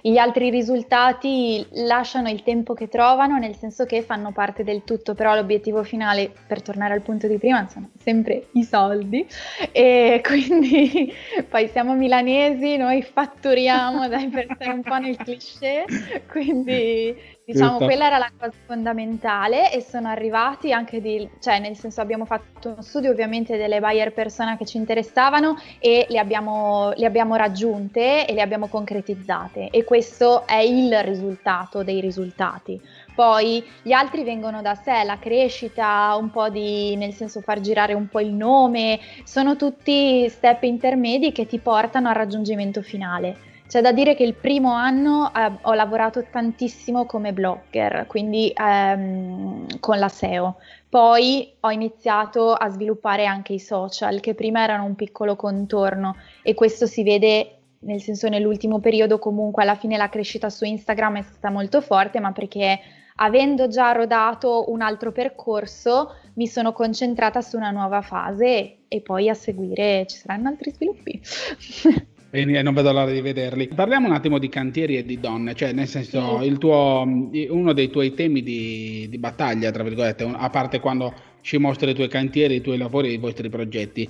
Gli 0.00 0.16
altri 0.16 0.50
risultati 0.50 1.66
lasciano 1.86 2.28
il 2.28 2.42
tempo 2.42 2.74
che 2.74 2.88
trovano, 2.88 3.38
nel 3.38 3.56
senso 3.56 3.84
che 3.84 4.02
fanno 4.02 4.32
parte 4.32 4.64
del 4.64 4.84
tutto, 4.84 5.14
però 5.14 5.34
l'obiettivo 5.34 5.82
finale, 5.82 6.32
per 6.46 6.62
tornare 6.62 6.94
al 6.94 7.02
punto 7.02 7.26
di 7.26 7.38
prima, 7.38 7.66
sono 7.68 7.90
sempre 7.98 8.48
i 8.52 8.64
soldi. 8.64 9.26
E 9.72 10.20
quindi 10.24 11.12
poi 11.48 11.68
siamo 11.68 11.94
milanesi, 11.94 12.76
noi 12.76 13.02
fatturiamo, 13.02 14.08
dai 14.08 14.28
per 14.28 14.46
stare 14.54 14.72
un 14.72 14.82
po' 14.82 14.98
nel 14.98 15.16
cliché, 15.16 15.84
quindi 16.28 17.36
Diciamo, 17.50 17.78
quella 17.78 18.08
era 18.08 18.18
la 18.18 18.30
cosa 18.38 18.52
fondamentale 18.66 19.72
e 19.72 19.80
sono 19.80 20.08
arrivati 20.08 20.70
anche 20.70 21.00
di, 21.00 21.26
cioè 21.40 21.58
nel 21.60 21.76
senso 21.76 22.02
abbiamo 22.02 22.26
fatto 22.26 22.68
uno 22.68 22.82
studio 22.82 23.10
ovviamente 23.10 23.56
delle 23.56 23.80
buyer 23.80 24.12
persona 24.12 24.58
che 24.58 24.66
ci 24.66 24.76
interessavano 24.76 25.56
e 25.78 26.04
le 26.10 26.18
abbiamo, 26.18 26.92
le 26.94 27.06
abbiamo 27.06 27.36
raggiunte 27.36 28.26
e 28.26 28.34
le 28.34 28.42
abbiamo 28.42 28.66
concretizzate 28.66 29.70
e 29.70 29.84
questo 29.84 30.46
è 30.46 30.58
il 30.58 31.02
risultato 31.02 31.82
dei 31.82 32.02
risultati. 32.02 32.78
Poi 33.14 33.64
gli 33.80 33.92
altri 33.92 34.24
vengono 34.24 34.60
da 34.60 34.74
sé, 34.74 35.02
la 35.04 35.18
crescita, 35.18 36.14
un 36.20 36.30
po' 36.30 36.50
di, 36.50 36.96
nel 36.96 37.14
senso 37.14 37.40
far 37.40 37.60
girare 37.60 37.94
un 37.94 38.08
po' 38.08 38.20
il 38.20 38.34
nome, 38.34 39.00
sono 39.24 39.56
tutti 39.56 40.28
step 40.28 40.64
intermedi 40.64 41.32
che 41.32 41.46
ti 41.46 41.58
portano 41.58 42.08
al 42.08 42.14
raggiungimento 42.14 42.82
finale. 42.82 43.47
C'è 43.68 43.82
da 43.82 43.92
dire 43.92 44.14
che 44.14 44.22
il 44.22 44.32
primo 44.32 44.72
anno 44.72 45.30
eh, 45.34 45.52
ho 45.60 45.74
lavorato 45.74 46.24
tantissimo 46.30 47.04
come 47.04 47.34
blogger, 47.34 48.06
quindi 48.06 48.50
ehm, 48.56 49.78
con 49.78 49.98
la 49.98 50.08
SEO. 50.08 50.56
Poi 50.88 51.54
ho 51.60 51.70
iniziato 51.70 52.54
a 52.54 52.70
sviluppare 52.70 53.26
anche 53.26 53.52
i 53.52 53.60
social, 53.60 54.20
che 54.20 54.34
prima 54.34 54.62
erano 54.62 54.84
un 54.84 54.94
piccolo 54.94 55.36
contorno 55.36 56.16
e 56.42 56.54
questo 56.54 56.86
si 56.86 57.02
vede 57.02 57.58
nel 57.80 58.00
senso 58.00 58.28
nell'ultimo 58.28 58.80
periodo 58.80 59.18
comunque 59.18 59.62
alla 59.62 59.76
fine 59.76 59.98
la 59.98 60.08
crescita 60.08 60.48
su 60.48 60.64
Instagram 60.64 61.18
è 61.18 61.22
stata 61.22 61.50
molto 61.50 61.82
forte, 61.82 62.20
ma 62.20 62.32
perché 62.32 62.80
avendo 63.16 63.68
già 63.68 63.92
rodato 63.92 64.70
un 64.70 64.80
altro 64.80 65.12
percorso 65.12 66.14
mi 66.34 66.46
sono 66.46 66.72
concentrata 66.72 67.42
su 67.42 67.58
una 67.58 67.70
nuova 67.70 68.00
fase 68.00 68.78
e 68.88 69.00
poi 69.02 69.28
a 69.28 69.34
seguire 69.34 70.06
ci 70.06 70.16
saranno 70.16 70.48
altri 70.48 70.70
sviluppi. 70.70 71.20
e 72.30 72.62
non 72.62 72.74
vedo 72.74 72.92
l'ora 72.92 73.10
di 73.10 73.20
vederli. 73.20 73.68
Parliamo 73.68 74.06
un 74.06 74.12
attimo 74.12 74.38
di 74.38 74.48
cantieri 74.48 74.98
e 74.98 75.04
di 75.04 75.18
donne, 75.18 75.54
cioè 75.54 75.72
nel 75.72 75.86
senso 75.86 76.40
tuo, 76.58 77.04
uno 77.48 77.72
dei 77.72 77.88
tuoi 77.88 78.12
temi 78.12 78.42
di, 78.42 79.06
di, 79.08 79.18
battaglia, 79.18 79.70
tra 79.70 79.82
virgolette, 79.82 80.24
a 80.24 80.50
parte 80.50 80.78
quando 80.78 81.14
ci 81.40 81.56
mostri 81.56 81.90
i 81.90 81.94
tuoi 81.94 82.08
cantieri, 82.08 82.56
i 82.56 82.60
tuoi 82.60 82.76
lavori, 82.76 83.12
i 83.12 83.18
vostri 83.18 83.48
progetti. 83.48 84.08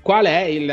Qual 0.00 0.26
è 0.26 0.42
il, 0.42 0.70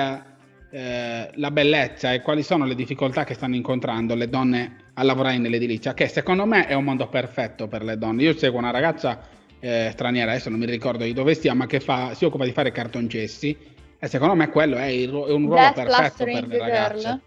eh, 0.72 1.30
la 1.34 1.51
bellezza 1.51 2.13
e 2.13 2.22
quali 2.22 2.44
sono 2.44 2.65
le 2.65 2.75
difficoltà 2.75 3.24
che 3.24 3.34
stanno 3.34 3.56
incontrando 3.56 4.13
le 4.13 4.30
donne 4.30 4.75
a 4.94 5.04
lavorare 5.04 5.39
nell'edilizia? 5.39 5.96
Che 5.96 6.08
secondo 6.08 6.46
me 6.46 6.68
è 6.68 6.75
un 6.75 6.84
mondo 6.84 7.08
perfetto 7.08 7.68
per 7.68 7.84
le 7.84 7.98
donne. 7.98 8.22
Io 8.22 8.38
seguo 8.38 8.60
una 8.60 8.70
ragazza 8.70 9.27
eh, 9.60 9.89
straniera, 9.92 10.32
adesso 10.32 10.51
non 10.51 10.60
mi 10.60 10.68
ricordo 10.68 11.04
di 11.04 11.13
dove 11.13 11.34
stia, 11.34 11.56
ma 11.56 11.65
che 11.65 11.80
fa, 11.80 12.13
si 12.13 12.25
occupa 12.25 12.46
di 12.46 12.51
fare 12.51 12.72
cartoncessi 12.72 13.74
e 14.00 14.08
secondo 14.08 14.36
me 14.36 14.50
quello 14.50 14.75
è, 14.75 14.86
il, 14.86 15.10
è 15.10 15.32
un 15.32 15.46
ruolo 15.46 15.56
Death 15.56 15.74
perfetto 15.74 16.24
per 16.24 16.48
le 16.48 16.58
ragazze. 16.58 17.22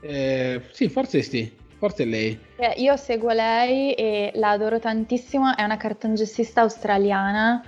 Eh, 0.00 0.60
sì, 0.70 0.88
forse 0.88 1.22
sì, 1.22 1.50
forse 1.78 2.02
è 2.02 2.06
lei. 2.06 2.38
Eh, 2.56 2.74
io 2.76 2.96
seguo 2.96 3.30
lei 3.30 3.94
e 3.94 4.32
la 4.34 4.50
adoro 4.50 4.78
tantissimo, 4.78 5.56
è 5.56 5.62
una 5.62 5.76
cartongessista 5.76 6.60
australiana. 6.60 7.64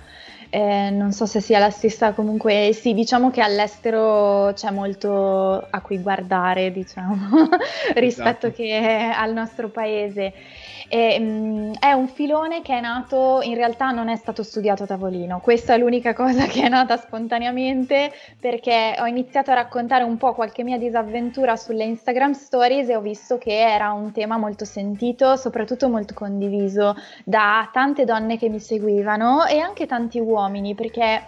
Eh, 0.49 0.89
non 0.91 1.11
so 1.11 1.25
se 1.25 1.41
sia 1.41 1.59
la 1.59 1.69
stessa, 1.69 2.13
comunque 2.13 2.71
sì, 2.73 2.93
diciamo 2.93 3.31
che 3.31 3.41
all'estero 3.41 4.53
c'è 4.53 4.71
molto 4.71 5.67
a 5.69 5.81
cui 5.81 5.99
guardare, 5.99 6.71
diciamo, 6.71 7.49
rispetto 7.95 8.47
esatto. 8.47 8.51
che 8.51 9.11
al 9.13 9.33
nostro 9.33 9.67
paese. 9.69 10.33
E, 10.89 11.19
mh, 11.19 11.25
mm, 11.25 11.71
è 11.79 11.91
un 11.91 12.07
filone 12.07 12.61
che 12.61 12.77
è 12.77 12.79
nato, 12.79 13.41
in 13.41 13.55
realtà 13.55 13.91
non 13.91 14.07
è 14.07 14.15
stato 14.15 14.41
studiato 14.41 14.83
a 14.83 14.85
tavolino, 14.85 15.41
questa 15.41 15.73
è 15.73 15.77
l'unica 15.77 16.13
cosa 16.13 16.45
che 16.45 16.61
è 16.61 16.69
nata 16.69 16.95
spontaneamente 16.95 18.13
perché 18.39 18.95
ho 18.97 19.05
iniziato 19.05 19.51
a 19.51 19.55
raccontare 19.55 20.05
un 20.05 20.15
po' 20.15 20.33
qualche 20.33 20.63
mia 20.63 20.77
disavventura 20.77 21.57
sulle 21.57 21.83
Instagram 21.83 22.31
stories 22.31 22.87
e 22.87 22.95
ho 22.95 23.01
visto 23.01 23.37
che 23.37 23.59
era 23.59 23.91
un 23.91 24.13
tema 24.13 24.37
molto 24.37 24.63
sentito, 24.63 25.35
soprattutto 25.35 25.89
molto 25.89 26.13
condiviso 26.13 26.95
da 27.25 27.69
tante 27.73 28.05
donne 28.05 28.37
che 28.37 28.47
mi 28.47 28.61
seguivano 28.61 29.45
e 29.45 29.59
anche 29.59 29.85
tanti 29.85 30.19
uomini 30.19 30.35
perché 30.75 31.23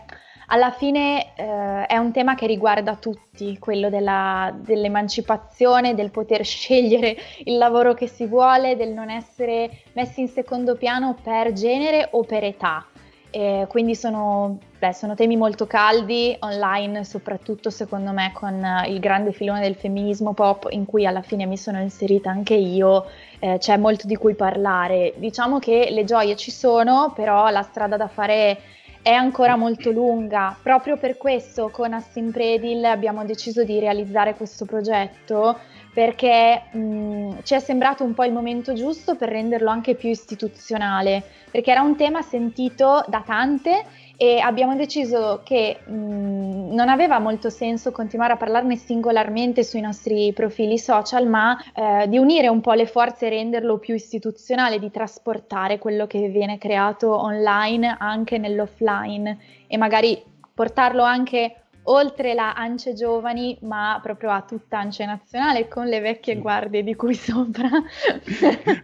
alla 0.51 0.71
fine 0.71 1.35
eh, 1.35 1.85
è 1.85 1.97
un 1.97 2.11
tema 2.11 2.35
che 2.35 2.47
riguarda 2.47 2.95
tutti, 2.95 3.57
quello 3.59 3.89
della, 3.89 4.53
dell'emancipazione, 4.55 5.93
del 5.93 6.11
poter 6.11 6.43
scegliere 6.43 7.15
il 7.45 7.57
lavoro 7.57 7.93
che 7.93 8.07
si 8.07 8.25
vuole, 8.25 8.75
del 8.75 8.89
non 8.89 9.09
essere 9.09 9.69
messi 9.93 10.21
in 10.21 10.27
secondo 10.27 10.75
piano 10.75 11.15
per 11.21 11.53
genere 11.53 12.09
o 12.11 12.23
per 12.23 12.43
età. 12.43 12.85
Eh, 13.31 13.67
quindi 13.69 13.93
sono, 13.93 14.57
beh, 14.79 14.91
sono, 14.91 15.13
temi 15.13 15.37
molto 15.37 15.67
caldi 15.67 16.35
online, 16.39 17.03
soprattutto 17.03 17.69
secondo 17.69 18.11
me 18.11 18.31
con 18.33 18.59
il 18.87 18.99
grande 18.99 19.33
filone 19.33 19.61
del 19.61 19.75
femminismo 19.75 20.33
pop 20.33 20.65
in 20.71 20.87
cui 20.87 21.05
alla 21.05 21.21
fine 21.21 21.45
mi 21.45 21.57
sono 21.57 21.79
inserita 21.79 22.31
anche 22.31 22.55
io, 22.55 23.05
eh, 23.37 23.59
c'è 23.59 23.77
molto 23.77 24.07
di 24.07 24.15
cui 24.15 24.33
parlare. 24.33 25.13
Diciamo 25.17 25.59
che 25.59 25.89
le 25.91 26.05
gioie 26.05 26.35
ci 26.35 26.49
sono, 26.49 27.11
però 27.15 27.49
la 27.49 27.61
strada 27.61 27.97
da 27.97 28.07
fare 28.07 28.59
è 29.01 29.11
ancora 29.11 29.55
molto 29.55 29.91
lunga. 29.91 30.55
Proprio 30.61 30.97
per 30.97 31.17
questo 31.17 31.69
con 31.69 31.93
Assim 31.93 32.31
Predil 32.31 32.83
abbiamo 32.85 33.25
deciso 33.25 33.63
di 33.63 33.79
realizzare 33.79 34.35
questo 34.35 34.65
progetto 34.65 35.57
perché 35.93 36.63
mh, 36.71 37.39
ci 37.43 37.55
è 37.55 37.59
sembrato 37.59 38.03
un 38.03 38.13
po' 38.13 38.23
il 38.23 38.31
momento 38.31 38.73
giusto 38.73 39.15
per 39.15 39.29
renderlo 39.29 39.69
anche 39.69 39.95
più 39.95 40.09
istituzionale, 40.09 41.23
perché 41.49 41.71
era 41.71 41.81
un 41.81 41.95
tema 41.95 42.21
sentito 42.21 43.03
da 43.07 43.23
tante 43.25 43.83
e 44.21 44.39
abbiamo 44.39 44.75
deciso 44.75 45.39
che 45.45 45.79
mh, 45.81 46.73
non 46.73 46.89
aveva 46.89 47.19
molto 47.19 47.49
senso 47.49 47.93
continuare 47.93 48.33
a 48.33 48.35
parlarne 48.35 48.75
singolarmente 48.75 49.63
sui 49.63 49.79
nostri 49.79 50.33
profili 50.33 50.77
social, 50.77 51.25
ma 51.25 51.57
eh, 51.73 52.05
di 52.09 52.17
unire 52.17 52.49
un 52.49 52.59
po' 52.59 52.73
le 52.73 52.85
forze 52.85 53.27
e 53.27 53.29
renderlo 53.29 53.77
più 53.77 53.95
istituzionale, 53.95 54.77
di 54.77 54.91
trasportare 54.91 55.79
quello 55.79 56.05
che 56.05 56.27
viene 56.27 56.57
creato 56.57 57.17
online 57.17 57.95
anche 57.97 58.37
nell'offline 58.37 59.37
e 59.67 59.77
magari 59.77 60.21
portarlo 60.53 61.03
anche 61.03 61.55
oltre 61.83 62.33
la 62.33 62.53
Ance 62.53 62.93
Giovani, 62.93 63.57
ma 63.61 63.99
proprio 64.01 64.31
a 64.31 64.41
tutta 64.41 64.79
Ance 64.79 65.05
Nazionale 65.05 65.67
con 65.67 65.87
le 65.87 65.99
vecchie 65.99 66.37
guardie 66.37 66.83
di 66.83 66.95
cui 66.95 67.13
sopra. 67.15 67.69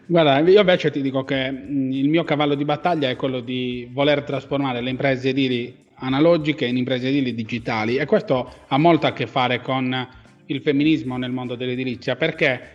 Guarda, 0.06 0.40
io 0.40 0.60
invece 0.60 0.92
ti 0.92 1.02
dico 1.02 1.24
che 1.24 1.36
il 1.36 2.10
mio 2.10 2.24
cavallo 2.24 2.56
di 2.56 2.66
battaglia 2.66 3.10
è 3.10 3.16
quello 3.16 3.40
di 3.40 3.90
voler 3.92 4.24
trasformare 4.24 4.82
le 4.82 4.90
imprese 4.90 5.30
edili 5.30 5.84
analogiche 6.00 6.66
in 6.66 6.78
imprese 6.78 7.08
edili 7.08 7.34
digitali 7.34 7.98
e 7.98 8.06
questo 8.06 8.52
ha 8.68 8.78
molto 8.78 9.08
a 9.08 9.14
che 9.14 9.28
fare 9.28 9.62
con 9.62 10.08
il 10.48 10.62
femminismo 10.62 11.18
nel 11.18 11.32
mondo 11.32 11.56
dell'edilizia 11.56 12.18
perché 12.18 12.74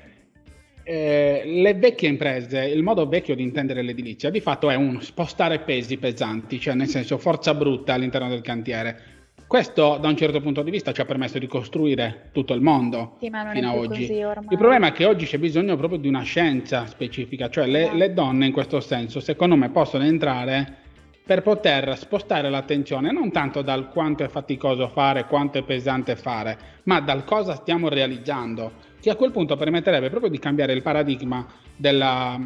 eh, 0.83 1.43
le 1.45 1.75
vecchie 1.75 2.09
imprese, 2.09 2.65
il 2.65 2.83
modo 2.83 3.07
vecchio 3.07 3.35
di 3.35 3.43
intendere 3.43 3.83
l'edilizia 3.83 4.31
di 4.31 4.41
fatto 4.41 4.71
è 4.71 4.75
un 4.75 5.01
spostare 5.03 5.61
pesi 5.61 5.99
pesanti, 5.99 6.59
cioè 6.59 6.75
nel 6.75 6.89
senso 6.89 7.19
forza 7.19 7.55
brutta 7.55 7.95
all'interno 7.95 8.29
del 8.29 8.41
cantiere 8.41 9.20
questo 9.51 9.99
da 10.01 10.07
un 10.07 10.17
certo 10.17 10.41
punto 10.41 10.63
di 10.63 10.71
vista 10.71 10.93
ci 10.93 11.01
ha 11.01 11.05
permesso 11.05 11.41
di 11.41 11.49
costruire 11.49 12.29
tutto 12.31 12.55
il 12.55 12.61
mondo 12.61 13.17
sì, 13.19 13.29
fino 13.53 13.71
ad 13.71 13.77
oggi. 13.77 14.05
il 14.05 14.57
problema 14.57 14.87
è 14.87 14.93
che 14.93 15.07
oggi 15.07 15.27
c'è 15.27 15.39
bisogno 15.39 15.75
proprio 15.77 15.99
di 15.99 16.07
una 16.07 16.23
scienza 16.23 16.87
specifica, 16.87 17.51
cioè 17.51 17.67
le, 17.67 17.81
esatto. 17.81 17.97
le 17.97 18.13
donne 18.13 18.47
in 18.47 18.53
questo 18.53 18.79
senso 18.79 19.19
secondo 19.19 19.57
me 19.57 19.69
possono 19.71 20.05
entrare 20.05 20.77
per 21.25 21.43
poter 21.43 21.99
spostare 21.99 22.49
l'attenzione 22.49 23.11
non 23.11 23.33
tanto 23.33 23.63
dal 23.63 23.89
quanto 23.89 24.23
è 24.23 24.29
faticoso 24.29 24.87
fare, 24.87 25.25
quanto 25.25 25.59
è 25.59 25.65
pesante 25.65 26.15
fare, 26.15 26.57
ma 26.85 27.01
dal 27.01 27.25
cosa 27.25 27.57
stiamo 27.57 27.89
realizzando, 27.89 28.71
che 29.01 29.11
a 29.11 29.17
quel 29.17 29.33
punto 29.33 29.57
permetterebbe 29.57 30.11
proprio 30.11 30.31
di 30.31 30.39
cambiare 30.39 30.75
il 30.75 30.83
paradigma 30.83 31.45
della, 31.75 32.39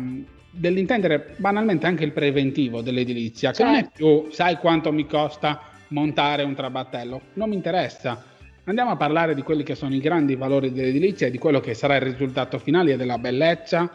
dell'intendere 0.51 1.35
banalmente 1.37 1.85
anche 1.85 2.05
il 2.05 2.13
preventivo 2.13 2.81
dell'edilizia, 2.81 3.53
certo. 3.53 3.63
che 3.63 3.69
non 3.69 3.79
è 3.79 3.83
certo. 3.83 4.23
più 4.23 4.33
sai 4.33 4.57
quanto 4.57 4.91
mi 4.91 5.05
costa 5.05 5.73
montare 5.95 6.43
un 6.43 6.55
trabattello, 6.55 7.21
non 7.35 7.49
mi 7.49 7.55
interessa. 7.55 8.23
Andiamo 8.65 8.91
a 8.91 8.97
parlare 8.97 9.35
di 9.35 9.43
quelli 9.43 9.63
che 9.63 9.77
sono 9.77 9.95
i 9.95 10.01
grandi 10.01 10.35
valori 10.35 10.73
dell'edilizia 10.73 11.29
e 11.29 11.31
di 11.31 11.39
quello 11.39 11.61
che 11.61 11.75
sarà 11.75 11.95
il 11.97 12.03
risultato 12.03 12.59
finale 12.59 12.93
e 12.93 12.97
della 12.97 13.19
bellezza 13.19 13.89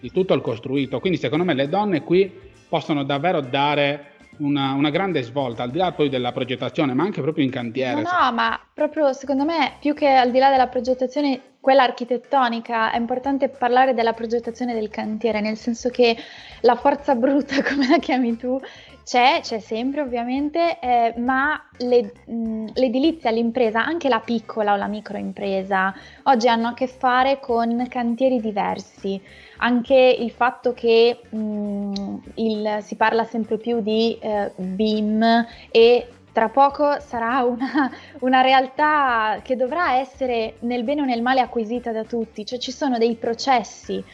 di 0.00 0.10
tutto 0.10 0.34
il 0.34 0.40
costruito. 0.40 0.98
Quindi 0.98 1.18
secondo 1.18 1.44
me 1.44 1.54
le 1.54 1.68
donne 1.68 2.02
qui 2.02 2.32
possono 2.68 3.04
davvero 3.04 3.40
dare 3.40 4.14
una, 4.38 4.72
una, 4.72 4.90
grande 4.90 5.22
svolta, 5.22 5.62
al 5.62 5.70
di 5.70 5.78
là 5.78 5.92
poi 5.92 6.08
della 6.08 6.32
progettazione, 6.32 6.94
ma 6.94 7.04
anche 7.04 7.22
proprio 7.22 7.44
in 7.44 7.50
cantiere. 7.50 8.02
No, 8.02 8.10
no, 8.10 8.32
ma 8.32 8.60
proprio 8.74 9.12
secondo 9.12 9.44
me, 9.44 9.74
più 9.78 9.94
che 9.94 10.08
al 10.08 10.30
di 10.30 10.38
là 10.38 10.50
della 10.50 10.66
progettazione, 10.66 11.40
quella 11.66 11.82
architettonica, 11.82 12.92
è 12.92 12.96
importante 12.96 13.48
parlare 13.48 13.92
della 13.92 14.12
progettazione 14.12 14.72
del 14.72 14.88
cantiere, 14.88 15.40
nel 15.40 15.56
senso 15.56 15.88
che 15.88 16.16
la 16.60 16.76
forza 16.76 17.16
bruta, 17.16 17.60
come 17.66 17.88
la 17.88 17.98
chiami 17.98 18.36
tu, 18.36 18.60
c'è, 19.02 19.40
c'è 19.42 19.58
sempre 19.58 20.00
ovviamente, 20.00 20.78
eh, 20.78 21.14
ma 21.16 21.60
le, 21.78 22.12
mh, 22.24 22.66
l'edilizia, 22.74 23.32
l'impresa, 23.32 23.84
anche 23.84 24.08
la 24.08 24.20
piccola 24.20 24.74
o 24.74 24.76
la 24.76 24.86
microimpresa, 24.86 25.92
oggi 26.22 26.46
hanno 26.46 26.68
a 26.68 26.74
che 26.74 26.86
fare 26.86 27.40
con 27.40 27.84
cantieri 27.88 28.40
diversi. 28.40 29.20
Anche 29.56 29.94
il 29.96 30.30
fatto 30.30 30.72
che 30.72 31.20
mh, 31.28 32.16
il, 32.34 32.78
si 32.82 32.94
parla 32.94 33.24
sempre 33.24 33.56
più 33.56 33.80
di 33.80 34.16
eh, 34.20 34.52
BIM 34.54 35.46
e 35.72 36.10
tra 36.36 36.50
poco 36.50 37.00
sarà 37.00 37.42
una, 37.44 37.90
una, 38.20 38.42
realtà 38.42 39.40
che 39.42 39.56
dovrà 39.56 39.96
essere 39.96 40.56
nel 40.60 40.84
bene 40.84 41.00
o 41.00 41.04
nel 41.06 41.22
male 41.22 41.40
acquisita 41.40 41.92
da 41.92 42.04
tutti, 42.04 42.44
cioè 42.44 42.58
ci 42.58 42.72
sono 42.72 42.98
dei 42.98 43.14
processi 43.14 44.04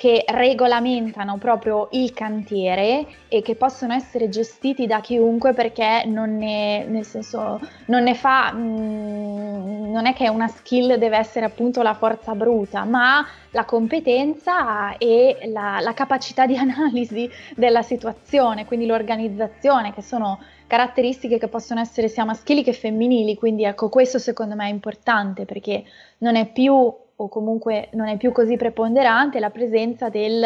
che 0.00 0.24
regolamentano 0.26 1.36
proprio 1.36 1.88
il 1.90 2.14
cantiere 2.14 3.06
e 3.28 3.42
che 3.42 3.54
possono 3.54 3.92
essere 3.92 4.30
gestiti 4.30 4.86
da 4.86 5.02
chiunque 5.02 5.52
perché 5.52 6.04
non 6.06 6.38
ne, 6.38 6.86
nel 6.86 7.04
senso, 7.04 7.60
non 7.84 8.04
ne 8.04 8.14
fa, 8.14 8.50
mh, 8.50 8.58
mm, 8.58 9.92
non 9.92 10.06
è 10.06 10.14
che 10.14 10.30
una 10.30 10.48
skill 10.48 10.94
deve 10.94 11.18
essere 11.18 11.44
appunto 11.44 11.82
la 11.82 11.92
forza 11.92 12.34
bruta, 12.34 12.84
ma 12.84 13.26
la 13.50 13.66
competenza 13.66 14.96
e 14.96 15.36
la, 15.52 15.80
la 15.80 15.92
capacità 15.92 16.46
di 16.46 16.56
analisi 16.56 17.28
della 17.54 17.82
situazione, 17.82 18.64
quindi 18.64 18.86
l'organizzazione, 18.86 19.92
che 19.92 20.00
sono 20.00 20.38
caratteristiche 20.66 21.36
che 21.36 21.48
possono 21.48 21.78
essere 21.78 22.08
sia 22.08 22.24
maschili 22.24 22.62
che 22.62 22.72
femminili, 22.72 23.34
quindi 23.34 23.64
ecco 23.64 23.90
questo 23.90 24.18
secondo 24.18 24.54
me 24.54 24.64
è 24.64 24.70
importante 24.70 25.44
perché 25.44 25.84
non 26.18 26.36
è 26.36 26.50
più 26.50 26.90
o 27.22 27.28
comunque 27.28 27.88
non 27.92 28.08
è 28.08 28.16
più 28.16 28.32
così 28.32 28.56
preponderante 28.56 29.40
la 29.40 29.50
presenza 29.50 30.08
del 30.08 30.42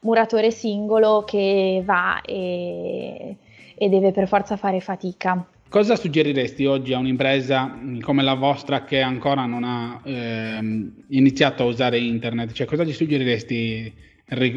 muratore 0.00 0.50
singolo 0.50 1.24
che 1.26 1.82
va 1.84 2.22
e, 2.22 3.36
e 3.74 3.88
deve 3.88 4.10
per 4.10 4.26
forza 4.26 4.56
fare 4.56 4.80
fatica. 4.80 5.44
Cosa 5.68 5.96
suggeriresti 5.96 6.64
oggi 6.64 6.94
a 6.94 6.98
un'impresa 6.98 7.78
come 8.00 8.22
la 8.22 8.34
vostra 8.34 8.82
che 8.84 9.00
ancora 9.00 9.44
non 9.44 9.62
ha 9.62 10.00
ehm, 10.02 11.04
iniziato 11.08 11.62
a 11.62 11.66
usare 11.66 11.98
internet? 11.98 12.52
Cioè, 12.52 12.66
cosa 12.66 12.82
gli 12.82 12.92
suggeriresti 12.92 13.92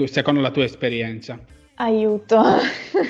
secondo 0.06 0.40
la 0.40 0.50
tua 0.50 0.64
esperienza? 0.64 1.38
Aiuto. 1.76 2.42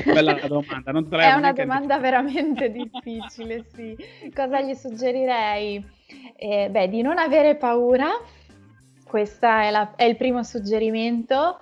Bella 0.05 0.39
domanda, 0.47 0.91
non 0.91 1.07
te 1.07 1.17
È 1.17 1.33
una 1.33 1.51
domanda 1.51 1.99
veramente 1.99 2.71
difficile, 2.73 3.65
sì. 3.73 3.95
Cosa 4.33 4.61
gli 4.61 4.73
suggerirei? 4.73 5.83
Eh, 6.45 6.67
beh, 6.69 6.89
di 6.89 7.01
non 7.01 7.19
avere 7.19 7.55
paura, 7.55 8.09
questo 9.05 9.45
è, 9.45 9.71
è, 9.95 10.03
il 10.03 10.17
primo 10.17 10.43
suggerimento. 10.43 11.57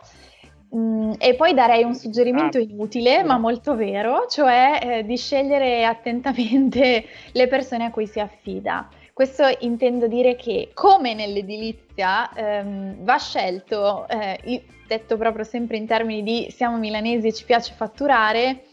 Mm, 0.75 1.11
e 1.19 1.35
poi 1.35 1.53
darei 1.53 1.83
un 1.83 1.93
suggerimento 1.93 2.57
ah. 2.57 2.61
inutile, 2.61 3.21
ma 3.21 3.37
molto 3.37 3.75
vero, 3.75 4.25
cioè 4.27 4.79
eh, 4.81 5.05
di 5.05 5.17
scegliere 5.17 5.85
attentamente 5.85 7.05
le 7.31 7.47
persone 7.47 7.85
a 7.85 7.91
cui 7.91 8.07
si 8.07 8.19
affida. 8.19 8.89
Questo 9.13 9.43
intendo 9.59 10.07
dire 10.07 10.35
che, 10.35 10.71
come 10.73 11.13
nell'edilizia, 11.13 12.33
ehm, 12.33 13.03
va 13.03 13.17
scelto, 13.17 14.07
eh, 14.07 14.63
detto 14.87 15.15
proprio 15.15 15.43
sempre 15.43 15.77
in 15.77 15.85
termini 15.85 16.23
di 16.23 16.47
siamo 16.49 16.77
milanesi 16.77 17.27
e 17.27 17.33
ci 17.33 17.45
piace 17.45 17.75
fatturare, 17.75 18.63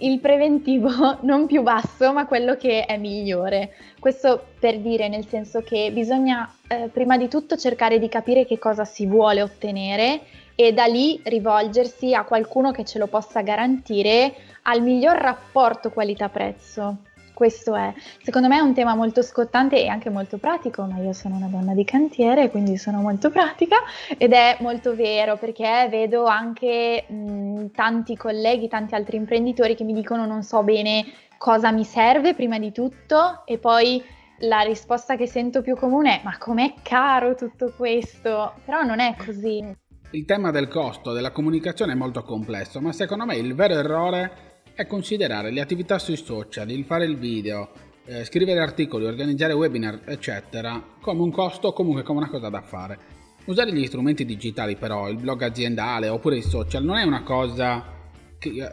il 0.00 0.20
preventivo 0.20 1.18
non 1.22 1.46
più 1.46 1.62
basso, 1.62 2.12
ma 2.12 2.26
quello 2.26 2.56
che 2.56 2.84
è 2.84 2.96
migliore. 2.96 3.74
Questo 3.98 4.44
per 4.58 4.78
dire 4.78 5.08
nel 5.08 5.26
senso 5.26 5.62
che 5.62 5.90
bisogna 5.92 6.52
eh, 6.68 6.88
prima 6.92 7.16
di 7.16 7.28
tutto 7.28 7.56
cercare 7.56 7.98
di 7.98 8.08
capire 8.08 8.46
che 8.46 8.58
cosa 8.58 8.84
si 8.84 9.06
vuole 9.06 9.42
ottenere 9.42 10.20
e 10.54 10.72
da 10.72 10.84
lì 10.84 11.20
rivolgersi 11.24 12.14
a 12.14 12.24
qualcuno 12.24 12.70
che 12.70 12.84
ce 12.84 12.98
lo 12.98 13.06
possa 13.06 13.40
garantire 13.40 14.34
al 14.62 14.82
miglior 14.82 15.16
rapporto 15.16 15.90
qualità-prezzo 15.90 16.96
questo 17.40 17.74
è. 17.74 17.94
Secondo 18.22 18.48
me 18.48 18.58
è 18.58 18.60
un 18.60 18.74
tema 18.74 18.94
molto 18.94 19.22
scottante 19.22 19.82
e 19.82 19.88
anche 19.88 20.10
molto 20.10 20.36
pratico, 20.36 20.82
ma 20.82 20.98
io 20.98 21.14
sono 21.14 21.36
una 21.36 21.46
donna 21.46 21.72
di 21.72 21.84
cantiere, 21.84 22.50
quindi 22.50 22.76
sono 22.76 23.00
molto 23.00 23.30
pratica 23.30 23.76
ed 24.18 24.34
è 24.34 24.58
molto 24.60 24.94
vero 24.94 25.38
perché 25.38 25.88
vedo 25.88 26.26
anche 26.26 27.06
mh, 27.08 27.70
tanti 27.74 28.14
colleghi, 28.14 28.68
tanti 28.68 28.94
altri 28.94 29.16
imprenditori 29.16 29.74
che 29.74 29.84
mi 29.84 29.94
dicono 29.94 30.26
non 30.26 30.42
so 30.42 30.62
bene 30.62 31.06
cosa 31.38 31.72
mi 31.72 31.84
serve 31.84 32.34
prima 32.34 32.58
di 32.58 32.72
tutto 32.72 33.40
e 33.46 33.56
poi 33.56 34.04
la 34.40 34.60
risposta 34.60 35.16
che 35.16 35.26
sento 35.26 35.62
più 35.62 35.76
comune 35.76 36.20
è 36.20 36.22
ma 36.22 36.36
com'è 36.36 36.74
caro 36.82 37.34
tutto 37.36 37.72
questo? 37.74 38.52
Però 38.66 38.82
non 38.82 39.00
è 39.00 39.16
così. 39.16 39.64
Il 40.10 40.26
tema 40.26 40.50
del 40.50 40.68
costo 40.68 41.12
della 41.12 41.30
comunicazione 41.30 41.92
è 41.92 41.96
molto 41.96 42.22
complesso, 42.22 42.82
ma 42.82 42.92
secondo 42.92 43.24
me 43.24 43.36
il 43.36 43.54
vero 43.54 43.72
errore 43.72 44.49
è 44.74 44.86
considerare 44.86 45.50
le 45.50 45.60
attività 45.60 45.98
sui 45.98 46.16
social, 46.16 46.70
il 46.70 46.84
fare 46.84 47.04
il 47.04 47.16
video, 47.16 47.70
eh, 48.06 48.24
scrivere 48.24 48.60
articoli, 48.60 49.04
organizzare 49.04 49.52
webinar, 49.52 50.00
eccetera, 50.04 50.82
come 51.00 51.22
un 51.22 51.30
costo 51.30 51.68
o 51.68 51.72
comunque 51.72 52.02
come 52.02 52.18
una 52.18 52.28
cosa 52.28 52.48
da 52.48 52.62
fare. 52.62 52.98
Usare 53.44 53.72
gli 53.72 53.86
strumenti 53.86 54.24
digitali 54.24 54.76
però, 54.76 55.08
il 55.08 55.16
blog 55.16 55.42
aziendale 55.42 56.08
oppure 56.08 56.36
i 56.36 56.42
social, 56.42 56.84
non 56.84 56.96
è 56.96 57.04
una 57.04 57.22
cosa 57.22 57.98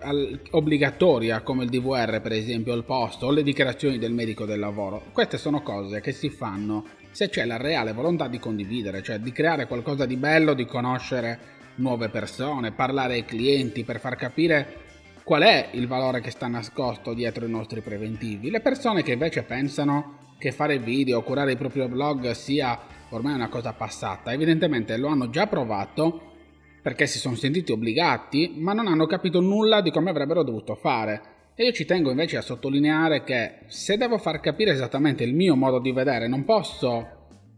al, 0.01 0.39
obbligatoria 0.51 1.41
come 1.41 1.65
il 1.65 1.69
DVR 1.69 2.21
per 2.21 2.31
esempio, 2.31 2.73
il 2.73 2.83
post 2.83 3.21
o 3.23 3.31
le 3.31 3.43
dichiarazioni 3.43 3.97
del 3.97 4.13
medico 4.13 4.45
del 4.45 4.59
lavoro. 4.59 5.03
Queste 5.11 5.37
sono 5.37 5.61
cose 5.61 5.99
che 5.99 6.13
si 6.13 6.29
fanno 6.29 6.85
se 7.11 7.29
c'è 7.29 7.45
la 7.45 7.57
reale 7.57 7.93
volontà 7.93 8.27
di 8.27 8.39
condividere, 8.39 9.01
cioè 9.01 9.19
di 9.19 9.31
creare 9.31 9.67
qualcosa 9.67 10.05
di 10.05 10.15
bello, 10.15 10.53
di 10.53 10.65
conoscere 10.65 11.55
nuove 11.75 12.09
persone, 12.09 12.71
parlare 12.71 13.15
ai 13.15 13.25
clienti 13.25 13.83
per 13.83 13.99
far 13.99 14.15
capire 14.15 14.85
qual 15.27 15.41
è 15.41 15.71
il 15.71 15.87
valore 15.87 16.21
che 16.21 16.31
sta 16.31 16.47
nascosto 16.47 17.13
dietro 17.13 17.45
i 17.45 17.49
nostri 17.49 17.81
preventivi. 17.81 18.49
Le 18.49 18.61
persone 18.61 19.03
che 19.03 19.11
invece 19.11 19.43
pensano 19.43 20.35
che 20.37 20.53
fare 20.53 20.79
video 20.79 21.17
o 21.17 21.23
curare 21.23 21.51
il 21.51 21.57
proprio 21.57 21.89
blog 21.89 22.31
sia 22.31 22.79
ormai 23.09 23.33
una 23.33 23.49
cosa 23.49 23.73
passata, 23.73 24.31
evidentemente 24.31 24.95
lo 24.95 25.09
hanno 25.09 25.29
già 25.29 25.45
provato 25.47 26.31
perché 26.81 27.07
si 27.07 27.19
sono 27.19 27.35
sentiti 27.35 27.73
obbligati, 27.73 28.53
ma 28.55 28.71
non 28.71 28.87
hanno 28.87 29.05
capito 29.05 29.41
nulla 29.41 29.81
di 29.81 29.91
come 29.91 30.11
avrebbero 30.11 30.43
dovuto 30.43 30.75
fare. 30.75 31.21
E 31.55 31.65
io 31.65 31.71
ci 31.73 31.83
tengo 31.83 32.09
invece 32.09 32.37
a 32.37 32.41
sottolineare 32.41 33.25
che 33.25 33.55
se 33.65 33.97
devo 33.97 34.17
far 34.17 34.39
capire 34.39 34.71
esattamente 34.71 35.25
il 35.25 35.33
mio 35.33 35.57
modo 35.57 35.79
di 35.79 35.91
vedere, 35.91 36.29
non 36.29 36.45
posso 36.45 37.16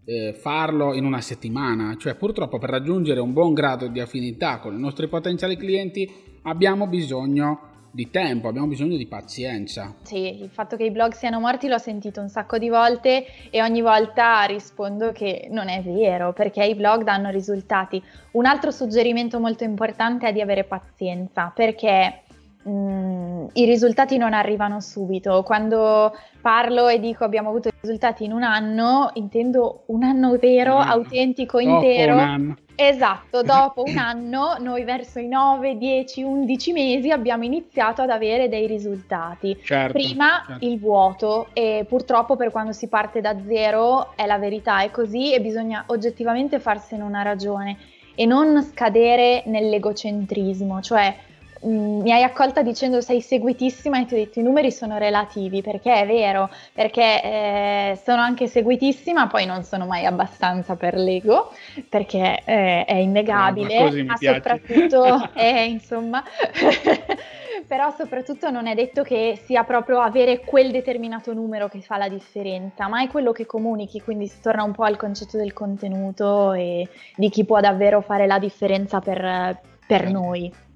eh, 0.10 0.34
farlo 0.34 0.96
in 0.96 1.06
una 1.06 1.22
settimana, 1.22 1.96
cioè 1.96 2.16
purtroppo 2.16 2.58
per 2.58 2.72
raggiungere 2.72 3.20
un 3.20 3.32
buon 3.32 3.54
grado 3.54 3.88
di 3.88 4.00
affinità 4.00 4.58
con 4.58 4.74
i 4.74 4.80
nostri 4.80 5.08
potenziali 5.08 5.56
clienti 5.56 6.12
abbiamo 6.44 6.88
bisogno 6.88 7.68
di 7.92 8.10
tempo, 8.10 8.48
abbiamo 8.48 8.68
bisogno 8.68 8.98
di 8.98 9.06
pazienza. 9.06 9.94
Sì, 10.02 10.42
il 10.42 10.50
fatto 10.50 10.76
che 10.78 10.86
i 10.86 10.92
blog 10.92 11.14
siano 11.14 11.40
morti 11.40 11.68
l'ho 11.68 11.78
sentito 11.78 12.22
un 12.22 12.30
sacco 12.30 12.58
di 12.58 12.70
volte 12.70 13.26
e 13.52 13.62
ogni 13.62 13.82
volta 13.82 14.44
rispondo 14.44 15.12
che 15.12 15.48
non 15.52 15.70
è 15.70 15.82
vero 15.84 16.34
perché 16.34 16.64
i 16.64 16.76
blog 16.76 17.04
danno 17.04 17.30
risultati. 17.30 18.02
Un 18.32 18.46
altro 18.46 18.72
suggerimento 18.72 19.40
molto 19.40 19.64
importante 19.64 20.28
è 20.28 20.34
di 20.34 20.42
avere 20.42 20.64
pazienza 20.64 21.52
perché 21.54 22.24
mh, 22.70 23.44
mm, 23.44 23.48
i 23.54 23.66
risultati 23.66 24.18
non 24.18 24.34
arrivano 24.34 24.80
subito. 24.80 25.44
Quando 25.44 26.14
parlo 26.42 26.88
e 26.88 27.00
dico 27.00 27.24
abbiamo 27.24 27.50
avuto 27.50 27.70
risultati 27.82 28.24
in 28.24 28.32
un 28.32 28.44
anno, 28.44 29.12
intendo 29.14 29.84
un 29.88 30.04
anno 30.04 30.38
vero, 30.38 30.78
anno. 30.78 30.92
autentico, 30.92 31.62
Dopo 31.62 31.76
intero. 31.76 32.14
Un 32.14 32.20
anno 32.20 32.56
Esatto, 32.82 33.42
dopo 33.44 33.84
un 33.86 33.98
anno 33.98 34.56
noi 34.60 34.86
verso 34.86 35.20
i 35.20 35.28
9, 35.28 35.78
10, 35.78 36.24
11 36.24 36.72
mesi 36.72 37.12
abbiamo 37.12 37.44
iniziato 37.44 38.02
ad 38.02 38.10
avere 38.10 38.48
dei 38.48 38.68
risultati. 38.68 39.60
Certo, 39.62 39.92
Prima 39.92 40.46
certo. 40.48 40.66
il 40.66 40.80
vuoto 40.80 41.48
e 41.52 41.86
purtroppo 41.88 42.38
per 42.38 42.52
quando 42.52 42.72
si 42.72 42.88
parte 42.88 43.20
da 43.20 43.36
zero 43.46 44.16
è 44.16 44.26
la 44.26 44.38
verità, 44.38 44.82
è 44.82 44.92
così 44.92 45.34
e 45.34 45.42
bisogna 45.42 45.84
oggettivamente 45.88 46.60
farsene 46.60 47.04
una 47.04 47.22
ragione 47.22 47.78
e 48.16 48.26
non 48.26 48.62
scadere 48.64 49.44
nell'egocentrismo, 49.46 50.82
cioè 50.82 51.14
mi 51.62 52.12
hai 52.12 52.24
accolta 52.24 52.62
dicendo 52.62 53.02
sei 53.02 53.22
seguitissima 53.22 54.00
e 54.00 54.06
ti 54.06 54.14
ho 54.14 54.18
detto 54.18 54.40
i 54.40 54.44
numeri 54.44 54.72
sono 54.72 54.98
relativi 54.98 55.62
perché 55.62 56.02
è 56.02 56.08
vero, 56.08 56.50
perché 56.74 57.22
eh, 57.22 58.00
sono 58.04 58.22
anche 58.22 58.48
seguitissima, 58.48 59.28
poi 59.28 59.46
non 59.46 59.64
sono 59.64 59.86
mai 59.86 60.06
abbastanza 60.06 60.76
per 60.76 60.96
l'ego 60.96 61.52
perché 61.90 62.42
eh, 62.46 62.86
è 62.86 62.96
innegabile, 62.96 63.84
no, 63.84 63.92
ma, 63.92 64.04
ma 64.04 64.18
soprattutto 64.18 65.32
è 65.34 65.60
insomma, 65.60 66.24
però 67.68 67.94
soprattutto 67.96 68.50
non 68.50 68.68
è 68.68 68.76
detto 68.76 69.04
che 69.04 69.40
sia 69.44 69.64
proprio 69.64 70.00
avere 70.00 70.40
quel 70.40 70.72
determinato 70.72 71.34
numero 71.34 71.68
che 71.68 71.82
fa 71.82 71.98
la 71.98 72.10
differenza, 72.10 72.88
ma 72.88 73.02
è 73.02 73.08
quello 73.08 73.32
che 73.32 73.46
comunichi, 73.46 74.02
quindi 74.02 74.28
si 74.28 74.40
torna 74.42 74.64
un 74.64 74.72
po' 74.72 74.84
al 74.84 74.98
concetto 74.98 75.38
del 75.38 75.54
contenuto 75.54 76.54
e 76.54 76.88
di 77.16 77.30
chi 77.30 77.44
può 77.44 77.60
davvero 77.60 78.02
fare 78.02 78.28
la 78.28 78.40
differenza 78.40 79.00
per, 79.00 79.60
per 79.86 80.10
noi. 80.10 80.68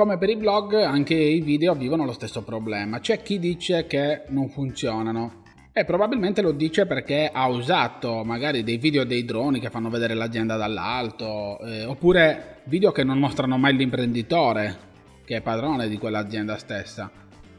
Come 0.00 0.16
per 0.16 0.30
i 0.30 0.36
blog, 0.36 0.72
anche 0.72 1.12
i 1.12 1.42
video 1.42 1.74
vivono 1.74 2.06
lo 2.06 2.12
stesso 2.12 2.40
problema. 2.40 3.00
C'è 3.00 3.20
chi 3.20 3.38
dice 3.38 3.86
che 3.86 4.22
non 4.28 4.48
funzionano. 4.48 5.42
E 5.74 5.84
probabilmente 5.84 6.40
lo 6.40 6.52
dice 6.52 6.86
perché 6.86 7.28
ha 7.30 7.46
usato 7.48 8.24
magari 8.24 8.64
dei 8.64 8.78
video 8.78 9.04
dei 9.04 9.26
droni 9.26 9.60
che 9.60 9.68
fanno 9.68 9.90
vedere 9.90 10.14
l'azienda 10.14 10.56
dall'alto, 10.56 11.60
eh, 11.60 11.84
oppure 11.84 12.62
video 12.64 12.92
che 12.92 13.04
non 13.04 13.18
mostrano 13.18 13.58
mai 13.58 13.76
l'imprenditore 13.76 14.78
che 15.22 15.36
è 15.36 15.40
padrone 15.42 15.86
di 15.86 15.98
quell'azienda 15.98 16.56
stessa. 16.56 17.10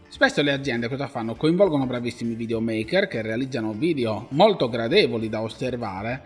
Spesso 0.07 0.41
le 0.41 0.51
aziende 0.51 0.89
cosa 0.89 1.05
fanno? 1.05 1.35
Coinvolgono 1.35 1.85
bravissimi 1.85 2.33
videomaker 2.33 3.05
che 3.05 3.21
realizzano 3.21 3.71
video 3.73 4.25
molto 4.31 4.67
gradevoli 4.67 5.29
da 5.29 5.43
osservare, 5.43 6.23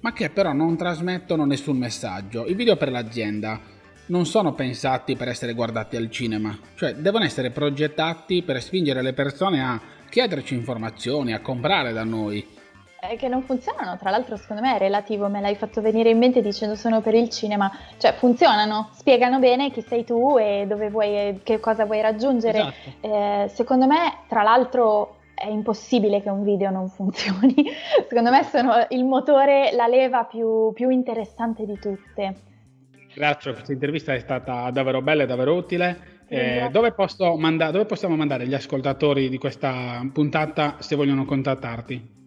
ma 0.00 0.12
che 0.12 0.30
però 0.30 0.52
non 0.52 0.76
trasmettono 0.76 1.44
nessun 1.44 1.78
messaggio. 1.78 2.44
I 2.44 2.54
video 2.54 2.76
per 2.76 2.90
l'azienda 2.90 3.71
non 4.12 4.26
sono 4.26 4.52
pensati 4.52 5.16
per 5.16 5.28
essere 5.28 5.54
guardati 5.54 5.96
al 5.96 6.10
cinema, 6.10 6.54
cioè 6.74 6.94
devono 6.94 7.24
essere 7.24 7.48
progettati 7.48 8.42
per 8.42 8.60
spingere 8.60 9.00
le 9.00 9.14
persone 9.14 9.62
a 9.62 9.80
chiederci 10.10 10.54
informazioni, 10.54 11.32
a 11.32 11.40
comprare 11.40 11.94
da 11.94 12.04
noi. 12.04 12.46
Che 13.16 13.28
non 13.28 13.42
funzionano, 13.42 13.96
tra 13.96 14.10
l'altro 14.10 14.36
secondo 14.36 14.60
me 14.60 14.76
è 14.76 14.78
relativo, 14.78 15.28
me 15.28 15.40
l'hai 15.40 15.56
fatto 15.56 15.80
venire 15.80 16.10
in 16.10 16.18
mente 16.18 16.42
dicendo 16.42 16.74
sono 16.74 17.00
per 17.00 17.14
il 17.14 17.30
cinema, 17.30 17.72
cioè 17.96 18.12
funzionano, 18.12 18.90
spiegano 18.92 19.38
bene 19.38 19.70
chi 19.70 19.80
sei 19.80 20.04
tu 20.04 20.36
e 20.38 20.66
dove 20.68 20.90
vuoi, 20.90 21.40
che 21.42 21.58
cosa 21.58 21.86
vuoi 21.86 22.02
raggiungere. 22.02 22.58
Esatto. 22.58 22.90
Eh, 23.00 23.48
secondo 23.48 23.86
me, 23.86 24.18
tra 24.28 24.42
l'altro, 24.42 25.16
è 25.34 25.48
impossibile 25.48 26.20
che 26.20 26.28
un 26.28 26.44
video 26.44 26.70
non 26.70 26.88
funzioni. 26.88 27.54
Secondo 28.08 28.30
me 28.30 28.44
sono 28.44 28.86
il 28.90 29.04
motore, 29.04 29.72
la 29.72 29.88
leva 29.88 30.24
più, 30.24 30.70
più 30.72 30.90
interessante 30.90 31.64
di 31.64 31.78
tutte. 31.80 32.51
Grazie, 33.14 33.52
questa 33.52 33.72
intervista 33.72 34.14
è 34.14 34.18
stata 34.18 34.70
davvero 34.70 35.02
bella 35.02 35.24
e 35.24 35.26
davvero 35.26 35.54
utile. 35.54 36.20
Eh, 36.28 36.68
dove, 36.70 36.94
manda- 37.36 37.70
dove, 37.70 37.84
possiamo 37.84 38.16
mandare 38.16 38.46
gli 38.46 38.54
ascoltatori 38.54 39.28
di 39.28 39.36
questa 39.36 40.00
puntata 40.12 40.76
se 40.78 40.96
vogliono 40.96 41.26
contattarti? 41.26 42.20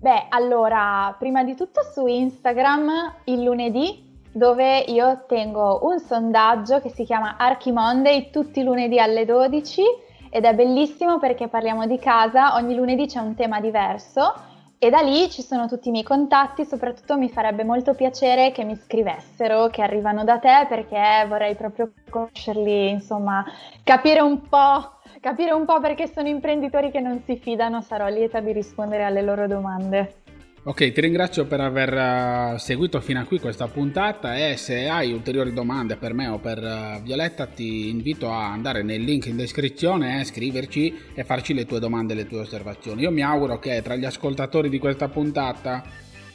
Beh, 0.00 0.26
allora, 0.28 1.14
prima 1.18 1.44
di 1.44 1.54
tutto 1.54 1.82
su 1.82 2.06
Instagram 2.06 3.14
il 3.24 3.42
lunedì, 3.42 4.20
dove 4.32 4.78
io 4.78 5.24
tengo 5.28 5.80
un 5.82 6.00
sondaggio 6.00 6.80
che 6.80 6.88
si 6.88 7.04
chiama 7.04 7.36
Archimonday 7.36 8.30
tutti 8.30 8.60
i 8.60 8.64
lunedì 8.64 8.98
alle 8.98 9.24
12 9.24 9.82
ed 10.30 10.44
è 10.44 10.54
bellissimo 10.54 11.18
perché 11.18 11.48
parliamo 11.48 11.86
di 11.86 11.98
casa, 11.98 12.56
ogni 12.56 12.74
lunedì 12.74 13.06
c'è 13.06 13.20
un 13.20 13.34
tema 13.34 13.60
diverso 13.60 14.34
e 14.80 14.90
da 14.90 15.00
lì 15.00 15.28
ci 15.28 15.42
sono 15.42 15.66
tutti 15.66 15.88
i 15.88 15.90
miei 15.90 16.04
contatti, 16.04 16.64
soprattutto 16.64 17.18
mi 17.18 17.28
farebbe 17.28 17.64
molto 17.64 17.94
piacere 17.94 18.52
che 18.52 18.62
mi 18.62 18.76
scrivessero, 18.76 19.66
che 19.68 19.82
arrivano 19.82 20.22
da 20.22 20.38
te 20.38 20.66
perché 20.68 21.24
vorrei 21.26 21.56
proprio 21.56 21.92
conoscerli, 22.08 22.90
insomma, 22.90 23.44
capire 23.82 24.20
un 24.20 24.48
po', 24.48 24.92
capire 25.20 25.50
un 25.50 25.64
po' 25.64 25.80
perché 25.80 26.06
sono 26.06 26.28
imprenditori 26.28 26.92
che 26.92 27.00
non 27.00 27.20
si 27.24 27.36
fidano, 27.36 27.80
sarò 27.80 28.06
lieta 28.06 28.38
di 28.38 28.52
rispondere 28.52 29.04
alle 29.04 29.22
loro 29.22 29.48
domande. 29.48 30.22
Ok, 30.68 30.92
ti 30.92 31.00
ringrazio 31.00 31.46
per 31.46 31.62
aver 31.62 32.52
uh, 32.52 32.58
seguito 32.58 33.00
fino 33.00 33.18
a 33.18 33.24
qui 33.24 33.40
questa 33.40 33.68
puntata 33.68 34.36
e 34.36 34.58
se 34.58 34.86
hai 34.86 35.14
ulteriori 35.14 35.54
domande 35.54 35.96
per 35.96 36.12
me 36.12 36.28
o 36.28 36.38
per 36.40 36.58
uh, 36.58 37.02
Violetta 37.02 37.46
ti 37.46 37.88
invito 37.88 38.30
a 38.30 38.52
andare 38.52 38.82
nel 38.82 39.00
link 39.00 39.24
in 39.28 39.36
descrizione, 39.36 40.20
eh, 40.20 40.24
scriverci 40.24 40.94
e 41.14 41.24
farci 41.24 41.54
le 41.54 41.64
tue 41.64 41.80
domande 41.80 42.12
e 42.12 42.16
le 42.16 42.26
tue 42.26 42.40
osservazioni. 42.40 43.00
Io 43.00 43.10
mi 43.10 43.22
auguro 43.22 43.58
che 43.58 43.80
tra 43.80 43.96
gli 43.96 44.04
ascoltatori 44.04 44.68
di 44.68 44.78
questa 44.78 45.08
puntata 45.08 45.82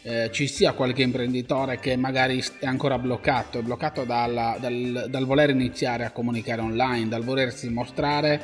eh, 0.02 0.30
ci 0.32 0.48
sia 0.48 0.72
qualche 0.72 1.04
imprenditore 1.04 1.78
che 1.78 1.96
magari 1.96 2.44
è 2.58 2.66
ancora 2.66 2.98
bloccato, 2.98 3.60
è 3.60 3.62
bloccato 3.62 4.04
dal, 4.04 4.58
dal, 4.60 5.06
dal 5.10 5.26
voler 5.26 5.52
iniziare 5.52 6.06
a 6.06 6.12
comunicare 6.12 6.62
online, 6.62 7.08
dal 7.08 7.24
volersi 7.24 7.70
mostrare 7.70 8.42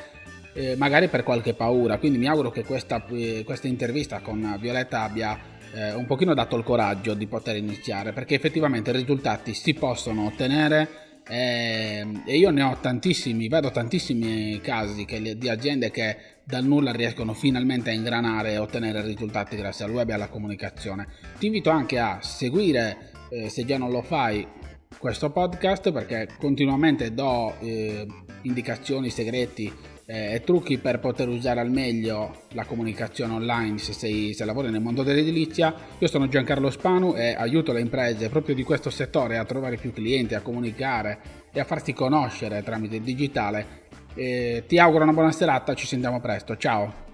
eh, 0.53 0.75
magari 0.77 1.07
per 1.07 1.23
qualche 1.23 1.55
paura. 1.55 1.97
Quindi 1.97 2.19
mi 2.19 2.27
auguro 2.27 2.51
che 2.51 2.63
questa, 2.63 3.03
eh, 3.09 3.41
questa 3.43 3.67
intervista 3.67 4.19
con 4.19 4.55
Violetta 4.59 5.01
abbia 5.01 5.48
eh, 5.73 5.93
un 5.93 6.05
pochino 6.05 6.33
dato 6.33 6.55
il 6.55 6.63
coraggio 6.63 7.13
di 7.13 7.27
poter 7.27 7.55
iniziare 7.55 8.13
perché 8.13 8.35
effettivamente 8.35 8.89
i 8.89 8.93
risultati 8.93 9.53
si 9.53 9.73
possono 9.73 10.25
ottenere 10.25 11.07
eh, 11.27 12.05
e 12.25 12.37
io 12.37 12.49
ne 12.49 12.63
ho 12.63 12.77
tantissimi, 12.81 13.47
vedo 13.47 13.69
tantissimi 13.69 14.59
casi 14.61 15.05
che, 15.05 15.37
di 15.37 15.47
aziende 15.47 15.91
che 15.91 16.17
dal 16.43 16.65
nulla 16.65 16.91
riescono 16.91 17.33
finalmente 17.33 17.91
a 17.91 17.93
ingranare 17.93 18.53
e 18.53 18.57
ottenere 18.57 19.03
risultati 19.03 19.55
grazie 19.55 19.85
al 19.85 19.91
web 19.91 20.09
e 20.09 20.13
alla 20.13 20.27
comunicazione. 20.27 21.07
Ti 21.37 21.45
invito 21.45 21.69
anche 21.69 21.99
a 21.99 22.17
seguire, 22.21 23.11
eh, 23.29 23.49
se 23.49 23.63
già 23.63 23.77
non 23.77 23.91
lo 23.91 24.01
fai, 24.01 24.47
questo 24.97 25.29
podcast 25.29 25.91
perché 25.91 26.27
continuamente 26.39 27.13
do 27.13 27.53
eh, 27.59 28.07
indicazioni, 28.41 29.11
segreti 29.11 29.71
eh, 30.11 30.41
trucchi 30.43 30.79
per 30.79 30.97
poter 30.97 31.27
usare 31.27 31.59
al 31.59 31.69
meglio 31.69 32.45
la 32.53 32.65
comunicazione 32.65 33.33
online 33.33 33.77
se, 33.77 33.93
sei, 33.93 34.33
se 34.33 34.43
lavori 34.43 34.71
nel 34.71 34.81
mondo 34.81 35.03
dell'edilizia. 35.03 35.75
Io 35.99 36.07
sono 36.07 36.27
Giancarlo 36.27 36.71
Spanu 36.71 37.13
e 37.15 37.35
aiuto 37.35 37.71
le 37.71 37.81
imprese 37.81 38.27
proprio 38.29 38.55
di 38.55 38.63
questo 38.63 38.89
settore 38.89 39.37
a 39.37 39.45
trovare 39.45 39.77
più 39.77 39.93
clienti, 39.93 40.33
a 40.33 40.41
comunicare 40.41 41.19
e 41.53 41.59
a 41.59 41.63
farsi 41.63 41.93
conoscere 41.93 42.63
tramite 42.63 42.95
il 42.95 43.03
digitale. 43.03 43.87
Eh, 44.15 44.63
ti 44.67 44.79
auguro 44.79 45.03
una 45.03 45.13
buona 45.13 45.31
serata, 45.31 45.75
ci 45.75 45.85
sentiamo 45.85 46.19
presto, 46.19 46.57
ciao! 46.57 47.08